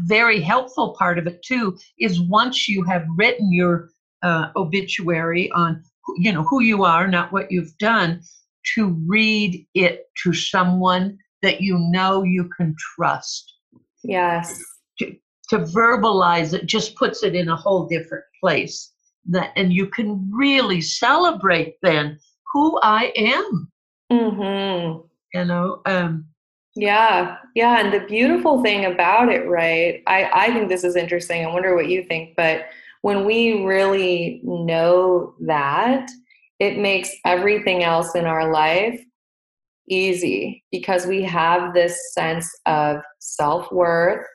very 0.00 0.40
helpful 0.40 0.94
part 0.96 1.18
of 1.18 1.26
it 1.26 1.42
too. 1.42 1.76
Is 1.98 2.20
once 2.20 2.68
you 2.68 2.84
have 2.84 3.04
written 3.16 3.52
your 3.52 3.90
uh, 4.22 4.48
obituary 4.54 5.50
on, 5.52 5.82
you 6.18 6.32
know, 6.32 6.42
who 6.44 6.62
you 6.62 6.84
are, 6.84 7.08
not 7.08 7.32
what 7.32 7.50
you've 7.50 7.76
done, 7.78 8.20
to 8.74 8.96
read 9.06 9.66
it 9.74 10.06
to 10.22 10.32
someone 10.32 11.18
that 11.42 11.60
you 11.60 11.78
know 11.78 12.22
you 12.22 12.48
can 12.56 12.74
trust. 12.94 13.54
Yes. 14.02 14.60
To, 14.98 15.14
to 15.50 15.58
verbalize 15.58 16.54
it 16.54 16.66
just 16.66 16.96
puts 16.96 17.22
it 17.22 17.34
in 17.34 17.48
a 17.48 17.56
whole 17.56 17.86
different 17.86 18.24
place. 18.40 18.92
That, 19.26 19.52
and 19.56 19.72
you 19.72 19.86
can 19.86 20.30
really 20.32 20.80
celebrate 20.80 21.76
then 21.82 22.18
who 22.52 22.80
I 22.82 23.12
am. 23.16 23.70
Mm-hmm. 24.10 25.06
You 25.34 25.44
know, 25.44 25.82
um, 25.84 26.26
yeah, 26.74 27.36
yeah. 27.54 27.80
And 27.80 27.92
the 27.92 28.06
beautiful 28.06 28.62
thing 28.62 28.86
about 28.86 29.28
it, 29.28 29.46
right? 29.48 30.02
I, 30.06 30.30
I 30.32 30.46
think 30.52 30.68
this 30.68 30.84
is 30.84 30.96
interesting. 30.96 31.44
I 31.44 31.52
wonder 31.52 31.74
what 31.74 31.88
you 31.88 32.04
think, 32.04 32.36
but 32.36 32.66
when 33.02 33.24
we 33.24 33.64
really 33.64 34.40
know 34.44 35.34
that, 35.40 36.10
it 36.58 36.78
makes 36.78 37.10
everything 37.24 37.84
else 37.84 38.14
in 38.14 38.26
our 38.26 38.52
life 38.52 39.00
easy 39.88 40.64
because 40.70 41.06
we 41.06 41.22
have 41.22 41.72
this 41.72 42.12
sense 42.12 42.48
of 42.66 42.98
self 43.20 43.70
worth, 43.72 44.26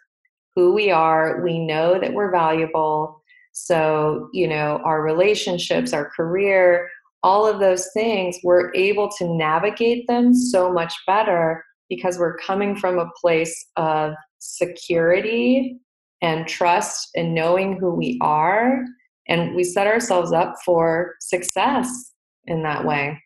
who 0.56 0.74
we 0.74 0.92
are. 0.92 1.42
We 1.44 1.60
know 1.60 2.00
that 2.00 2.14
we're 2.14 2.32
valuable. 2.32 3.22
So, 3.52 4.30
you 4.34 4.48
know, 4.48 4.82
our 4.84 5.02
relationships, 5.02 5.94
our 5.94 6.10
career, 6.10 6.90
all 7.22 7.46
of 7.46 7.60
those 7.60 7.90
things, 7.94 8.38
we're 8.44 8.74
able 8.74 9.10
to 9.18 9.28
navigate 9.36 10.08
them 10.08 10.34
so 10.34 10.72
much 10.72 10.94
better 11.06 11.64
because 11.90 12.18
we're 12.18 12.38
coming 12.38 12.76
from 12.76 12.98
a 12.98 13.10
place 13.22 13.68
of 13.76 14.14
security 14.40 15.78
and 16.22 16.48
trust 16.48 17.10
and 17.16 17.36
knowing 17.36 17.78
who 17.78 17.94
we 17.94 18.18
are. 18.22 18.84
And 19.28 19.56
we 19.56 19.64
set 19.64 19.88
ourselves 19.88 20.32
up 20.32 20.56
for 20.66 21.16
success 21.22 22.13
in 22.46 22.64
that 22.64 22.84
way. 22.86 23.22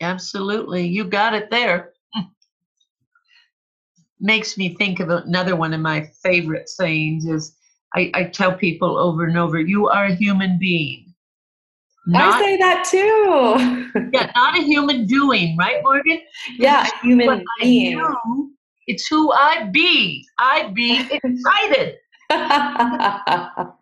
Absolutely. 0.00 0.86
You 0.86 1.04
got 1.04 1.34
it 1.34 1.50
there. 1.50 1.92
Makes 4.20 4.56
me 4.56 4.74
think 4.74 5.00
of 5.00 5.10
another 5.10 5.56
one 5.56 5.74
of 5.74 5.80
my 5.80 6.08
favorite 6.22 6.68
sayings 6.68 7.26
is 7.26 7.56
I, 7.94 8.10
I 8.14 8.24
tell 8.24 8.54
people 8.54 8.96
over 8.96 9.24
and 9.24 9.36
over, 9.36 9.60
you 9.60 9.88
are 9.88 10.06
a 10.06 10.14
human 10.14 10.58
being. 10.58 11.14
Not, 12.06 12.34
I 12.34 12.40
say 12.40 12.56
that 12.58 12.84
too. 12.90 14.10
yeah, 14.12 14.30
not 14.34 14.58
a 14.58 14.62
human 14.62 15.06
doing, 15.06 15.56
right, 15.56 15.82
Morgan? 15.82 16.20
Yeah, 16.58 16.86
a 16.86 17.06
human 17.06 17.44
being. 17.60 17.96
Do, 17.96 18.50
it's 18.86 19.06
who 19.06 19.32
I 19.32 19.70
be. 19.72 20.26
I 20.38 20.70
be 20.74 21.00
excited. 21.10 21.96
And 22.30 23.72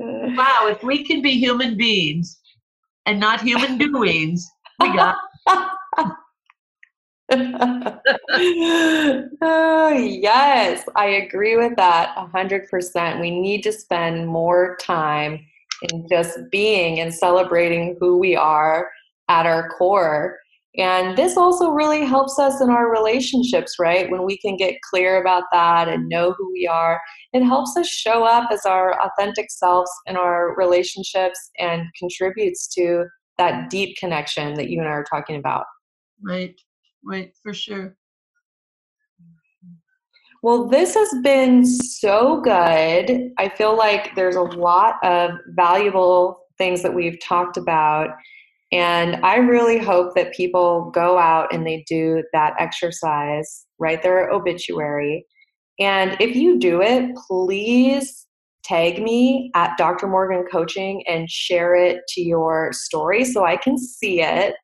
wow, 0.00 0.66
if 0.68 0.82
we 0.82 1.04
can 1.04 1.22
be 1.22 1.38
human 1.38 1.76
beings 1.76 2.40
and 3.06 3.20
not 3.20 3.40
human 3.40 3.78
doings, 3.92 4.50
we 4.80 4.94
got. 4.94 5.16
oh, 9.42 9.92
yes, 9.96 10.84
I 10.94 11.06
agree 11.06 11.56
with 11.56 11.74
that 11.76 12.14
100%. 12.16 13.20
We 13.20 13.30
need 13.30 13.62
to 13.64 13.72
spend 13.72 14.28
more 14.28 14.76
time 14.80 15.44
in 15.90 16.08
just 16.08 16.38
being 16.50 17.00
and 17.00 17.12
celebrating 17.12 17.96
who 17.98 18.18
we 18.18 18.36
are 18.36 18.90
at 19.28 19.46
our 19.46 19.70
core. 19.70 20.38
And 20.78 21.16
this 21.16 21.36
also 21.36 21.70
really 21.70 22.04
helps 22.04 22.38
us 22.38 22.60
in 22.60 22.68
our 22.68 22.90
relationships, 22.90 23.76
right? 23.78 24.10
When 24.10 24.24
we 24.24 24.36
can 24.38 24.56
get 24.56 24.74
clear 24.82 25.20
about 25.20 25.44
that 25.52 25.88
and 25.88 26.08
know 26.08 26.34
who 26.36 26.52
we 26.52 26.66
are, 26.66 27.00
it 27.32 27.44
helps 27.44 27.76
us 27.76 27.88
show 27.88 28.24
up 28.24 28.50
as 28.52 28.66
our 28.66 28.94
authentic 29.00 29.50
selves 29.50 29.90
in 30.06 30.16
our 30.16 30.54
relationships 30.56 31.38
and 31.58 31.84
contributes 31.98 32.68
to 32.74 33.04
that 33.38 33.70
deep 33.70 33.96
connection 33.96 34.54
that 34.54 34.68
you 34.68 34.80
and 34.80 34.88
I 34.88 34.92
are 34.92 35.04
talking 35.04 35.36
about. 35.36 35.64
Right, 36.22 36.54
right, 37.04 37.32
for 37.42 37.54
sure. 37.54 37.96
Well, 40.42 40.68
this 40.68 40.94
has 40.94 41.12
been 41.22 41.64
so 41.64 42.40
good. 42.40 43.30
I 43.38 43.48
feel 43.48 43.76
like 43.76 44.14
there's 44.14 44.36
a 44.36 44.42
lot 44.42 45.02
of 45.02 45.30
valuable 45.48 46.42
things 46.58 46.82
that 46.82 46.94
we've 46.94 47.18
talked 47.20 47.56
about. 47.56 48.10
And 48.72 49.24
I 49.24 49.36
really 49.36 49.78
hope 49.78 50.14
that 50.14 50.34
people 50.34 50.90
go 50.90 51.18
out 51.18 51.52
and 51.52 51.66
they 51.66 51.84
do 51.88 52.22
that 52.32 52.54
exercise, 52.58 53.66
write 53.78 54.02
their 54.02 54.30
obituary. 54.30 55.24
And 55.78 56.16
if 56.20 56.34
you 56.34 56.58
do 56.58 56.82
it, 56.82 57.14
please 57.28 58.26
tag 58.64 59.00
me 59.00 59.50
at 59.54 59.76
Dr. 59.78 60.08
Morgan 60.08 60.44
Coaching 60.50 61.04
and 61.06 61.30
share 61.30 61.76
it 61.76 62.00
to 62.08 62.20
your 62.20 62.72
story 62.72 63.24
so 63.24 63.44
I 63.44 63.56
can 63.56 63.78
see 63.78 64.20
it. 64.20 64.54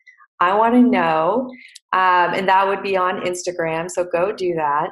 I 0.40 0.54
want 0.54 0.74
to 0.74 0.82
know. 0.82 1.48
Um, 1.92 2.34
and 2.34 2.48
that 2.48 2.66
would 2.66 2.82
be 2.82 2.96
on 2.96 3.20
Instagram. 3.20 3.88
So 3.88 4.04
go 4.04 4.32
do 4.32 4.54
that. 4.54 4.90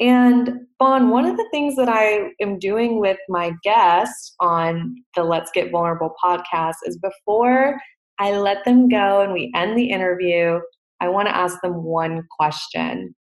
And 0.00 0.66
Bon, 0.84 1.08
one 1.08 1.24
of 1.24 1.38
the 1.38 1.48
things 1.50 1.76
that 1.76 1.88
I 1.88 2.32
am 2.40 2.58
doing 2.58 3.00
with 3.00 3.16
my 3.28 3.52
guests 3.62 4.34
on 4.38 4.96
the 5.14 5.24
Let's 5.24 5.50
Get 5.52 5.70
Vulnerable 5.70 6.12
podcast 6.22 6.74
is 6.84 6.98
before 6.98 7.78
I 8.18 8.36
let 8.36 8.64
them 8.64 8.88
go 8.88 9.22
and 9.22 9.32
we 9.32 9.52
end 9.54 9.76
the 9.76 9.90
interview, 9.90 10.60
I 11.00 11.08
want 11.08 11.28
to 11.28 11.36
ask 11.36 11.60
them 11.62 11.82
one 11.82 12.26
question. 12.38 13.14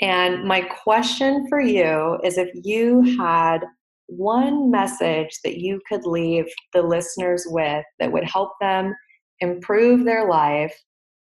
And 0.00 0.44
my 0.44 0.60
question 0.60 1.46
for 1.48 1.60
you 1.60 2.18
is 2.22 2.38
if 2.38 2.50
you 2.54 3.16
had 3.18 3.60
one 4.06 4.70
message 4.70 5.38
that 5.44 5.58
you 5.58 5.80
could 5.88 6.06
leave 6.06 6.46
the 6.72 6.82
listeners 6.82 7.44
with 7.48 7.84
that 7.98 8.12
would 8.12 8.24
help 8.24 8.52
them 8.60 8.94
improve 9.40 10.04
their 10.04 10.28
life, 10.28 10.74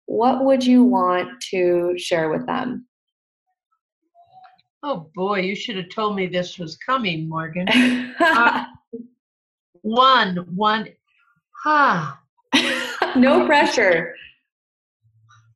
what 0.06 0.44
would 0.44 0.64
you 0.64 0.84
want 0.84 1.28
to 1.50 1.94
share 1.96 2.30
with 2.30 2.46
them? 2.46 2.86
Oh 4.82 5.10
boy, 5.14 5.40
you 5.40 5.54
should 5.54 5.76
have 5.76 5.90
told 5.90 6.16
me 6.16 6.26
this 6.26 6.58
was 6.58 6.76
coming, 6.78 7.28
Morgan. 7.28 7.68
uh, 8.20 8.64
one, 9.82 10.36
one, 10.54 10.88
ha. 11.64 12.19
no 13.16 13.46
pressure. 13.46 14.14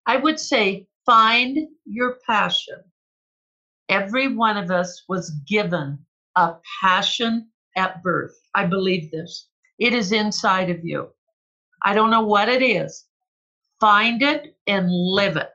I 0.07 0.16
would 0.16 0.38
say 0.38 0.86
find 1.07 1.59
your 1.84 2.18
passion. 2.26 2.82
Every 3.88 4.34
one 4.34 4.57
of 4.57 4.70
us 4.70 5.05
was 5.09 5.30
given 5.46 5.98
a 6.36 6.55
passion 6.80 7.48
at 7.76 8.02
birth. 8.02 8.34
I 8.55 8.66
believe 8.66 9.11
this. 9.11 9.48
It 9.78 9.92
is 9.92 10.12
inside 10.12 10.70
of 10.70 10.84
you. 10.84 11.09
I 11.82 11.94
don't 11.94 12.11
know 12.11 12.22
what 12.24 12.48
it 12.48 12.62
is. 12.62 13.07
Find 13.80 14.22
it 14.22 14.57
and 14.66 14.88
live 14.90 15.36
it. 15.36 15.50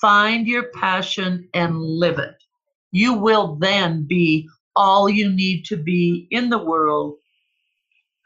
Find 0.00 0.46
your 0.46 0.70
passion 0.74 1.48
and 1.54 1.80
live 1.80 2.18
it. 2.18 2.36
You 2.92 3.14
will 3.14 3.56
then 3.56 4.06
be 4.06 4.48
all 4.76 5.08
you 5.08 5.30
need 5.30 5.64
to 5.66 5.76
be 5.76 6.26
in 6.30 6.48
the 6.48 6.62
world 6.62 7.16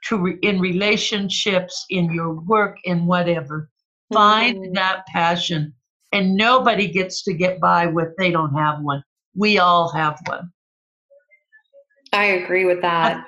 to 0.09 0.18
re- 0.18 0.38
in 0.42 0.61
relationships 0.61 1.84
in 1.90 2.12
your 2.12 2.32
work 2.32 2.78
in 2.84 3.06
whatever. 3.06 3.70
Find 4.12 4.59
mm-hmm. 4.59 4.72
that 4.74 5.06
passion. 5.06 5.74
And 6.12 6.34
nobody 6.34 6.88
gets 6.88 7.22
to 7.24 7.34
get 7.34 7.61
by 7.61 7.86
with 7.86 8.09
they 8.16 8.30
don't 8.30 8.54
have 8.54 8.80
one. 8.80 9.02
We 9.36 9.59
all 9.59 9.90
have 9.92 10.18
one. 10.26 10.50
I 12.12 12.24
agree 12.24 12.64
with 12.64 12.80
that. 12.82 13.26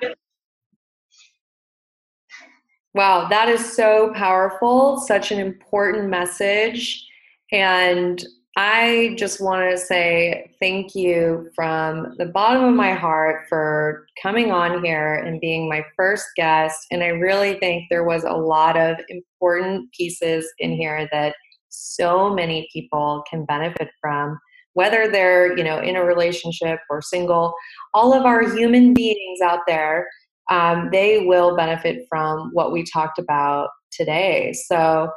wow 2.93 3.27
that 3.29 3.47
is 3.47 3.73
so 3.73 4.11
powerful 4.15 4.99
such 4.99 5.31
an 5.31 5.39
important 5.39 6.09
message 6.09 7.07
and 7.51 8.25
I 8.57 9.15
just 9.17 9.39
want 9.39 9.71
to 9.71 9.77
say 9.77 10.51
thank 10.59 10.93
you 10.93 11.49
from 11.55 12.15
the 12.17 12.25
bottom 12.25 12.65
of 12.65 12.75
my 12.75 12.93
heart 12.93 13.45
for 13.47 14.05
coming 14.21 14.51
on 14.51 14.83
here 14.83 15.15
and 15.15 15.39
being 15.39 15.69
my 15.69 15.85
first 15.95 16.25
guest. 16.35 16.77
And 16.91 17.01
I 17.01 17.07
really 17.07 17.57
think 17.59 17.85
there 17.89 18.03
was 18.03 18.25
a 18.25 18.33
lot 18.33 18.77
of 18.77 18.97
important 19.07 19.89
pieces 19.93 20.51
in 20.59 20.73
here 20.73 21.07
that 21.13 21.35
so 21.69 22.33
many 22.33 22.67
people 22.73 23.23
can 23.29 23.45
benefit 23.45 23.89
from 24.01 24.37
whether 24.73 25.09
they're 25.09 25.57
you 25.57 25.63
know 25.63 25.79
in 25.79 25.95
a 25.95 26.03
relationship 26.03 26.79
or 26.89 27.01
single 27.01 27.53
all 27.93 28.13
of 28.13 28.25
our 28.25 28.53
human 28.55 28.93
beings 28.93 29.41
out 29.41 29.59
there 29.67 30.07
um, 30.49 30.89
they 30.91 31.25
will 31.25 31.55
benefit 31.55 32.05
from 32.09 32.49
what 32.53 32.71
we 32.71 32.83
talked 32.83 33.19
about 33.19 33.69
today 33.91 34.53
so 34.67 35.09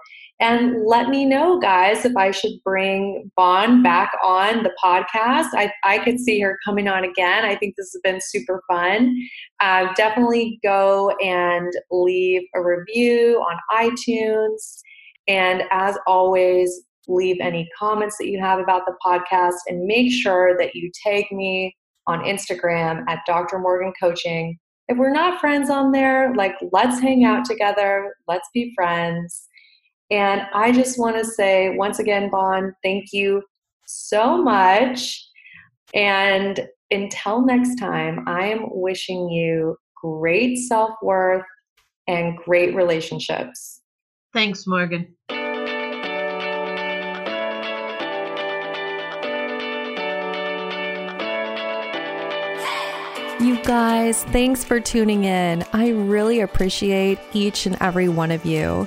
And 0.45 0.85
let 0.85 1.09
me 1.09 1.25
know, 1.25 1.59
guys, 1.59 2.05
if 2.05 2.15
I 2.19 2.31
should 2.31 2.63
bring 2.63 3.31
Bon 3.35 3.83
back 3.83 4.11
on 4.23 4.63
the 4.63 4.75
podcast. 4.85 5.49
I, 5.55 5.73
I 5.85 6.01
could 6.01 6.21
see 6.21 6.39
her 6.41 6.59
coming 6.63 6.87
on 6.87 7.03
again. 7.03 7.47
I 7.47 7.57
think 7.57 7.77
this 7.79 7.95
has 7.95 8.01
been 8.05 8.21
super 8.21 8.63
fun. 8.71 9.17
Uh, 9.61 9.91
definitely 9.97 10.61
go 10.63 11.17
and 11.23 11.73
leave 11.91 12.43
a 12.55 12.63
review 12.63 13.39
on 13.39 13.59
iTunes. 13.73 14.83
And 15.29 15.63
as 15.71 15.97
always, 16.07 16.83
leave 17.09 17.39
any 17.41 17.67
comments 17.79 18.17
that 18.19 18.29
you 18.29 18.39
have 18.39 18.59
about 18.59 18.83
the 18.85 18.97
podcast 19.03 19.57
and 19.67 19.87
make 19.87 20.13
sure 20.13 20.59
that 20.59 20.75
you 20.75 20.91
tag 21.03 21.25
me 21.33 21.75
on 22.07 22.21
Instagram 22.21 23.03
at 23.09 23.21
Dr. 23.27 23.59
Morgan 23.59 23.95
Coaching. 23.99 24.59
If 24.89 24.99
we're 24.99 25.11
not 25.11 25.41
friends 25.41 25.71
on 25.71 25.93
there, 25.93 26.35
like 26.35 26.57
let's 26.71 27.01
hang 27.01 27.25
out 27.25 27.47
together, 27.47 28.15
let's 28.29 28.51
be 28.53 28.75
friends. 28.77 29.49
And 30.15 30.43
I 30.55 30.71
just 30.71 30.97
want 30.97 31.17
to 31.17 31.25
say 31.25 31.71
once 31.71 31.99
again, 31.99 32.31
Bon, 32.31 32.73
thank 32.85 33.13
you 33.13 33.43
so 33.85 34.41
much. 34.41 35.29
And 35.93 36.69
until 36.93 37.45
next 37.45 37.81
time, 37.81 38.23
I 38.29 38.47
am 38.47 38.61
wishing 38.71 39.29
you 39.29 39.77
great 40.01 40.59
self 40.59 40.93
worth 41.03 41.43
and 42.07 42.37
great 42.37 42.77
relationships. 42.77 43.81
Thanks, 44.33 44.69
Morgan. 44.69 45.17
You 53.41 53.61
guys, 53.65 54.23
thanks 54.23 54.63
for 54.63 54.79
tuning 54.79 55.25
in. 55.25 55.65
I 55.73 55.89
really 55.91 56.41
appreciate 56.41 57.19
each 57.33 57.67
and 57.67 57.77
every 57.81 58.09
one 58.09 58.31
of 58.31 58.45
you. 58.45 58.87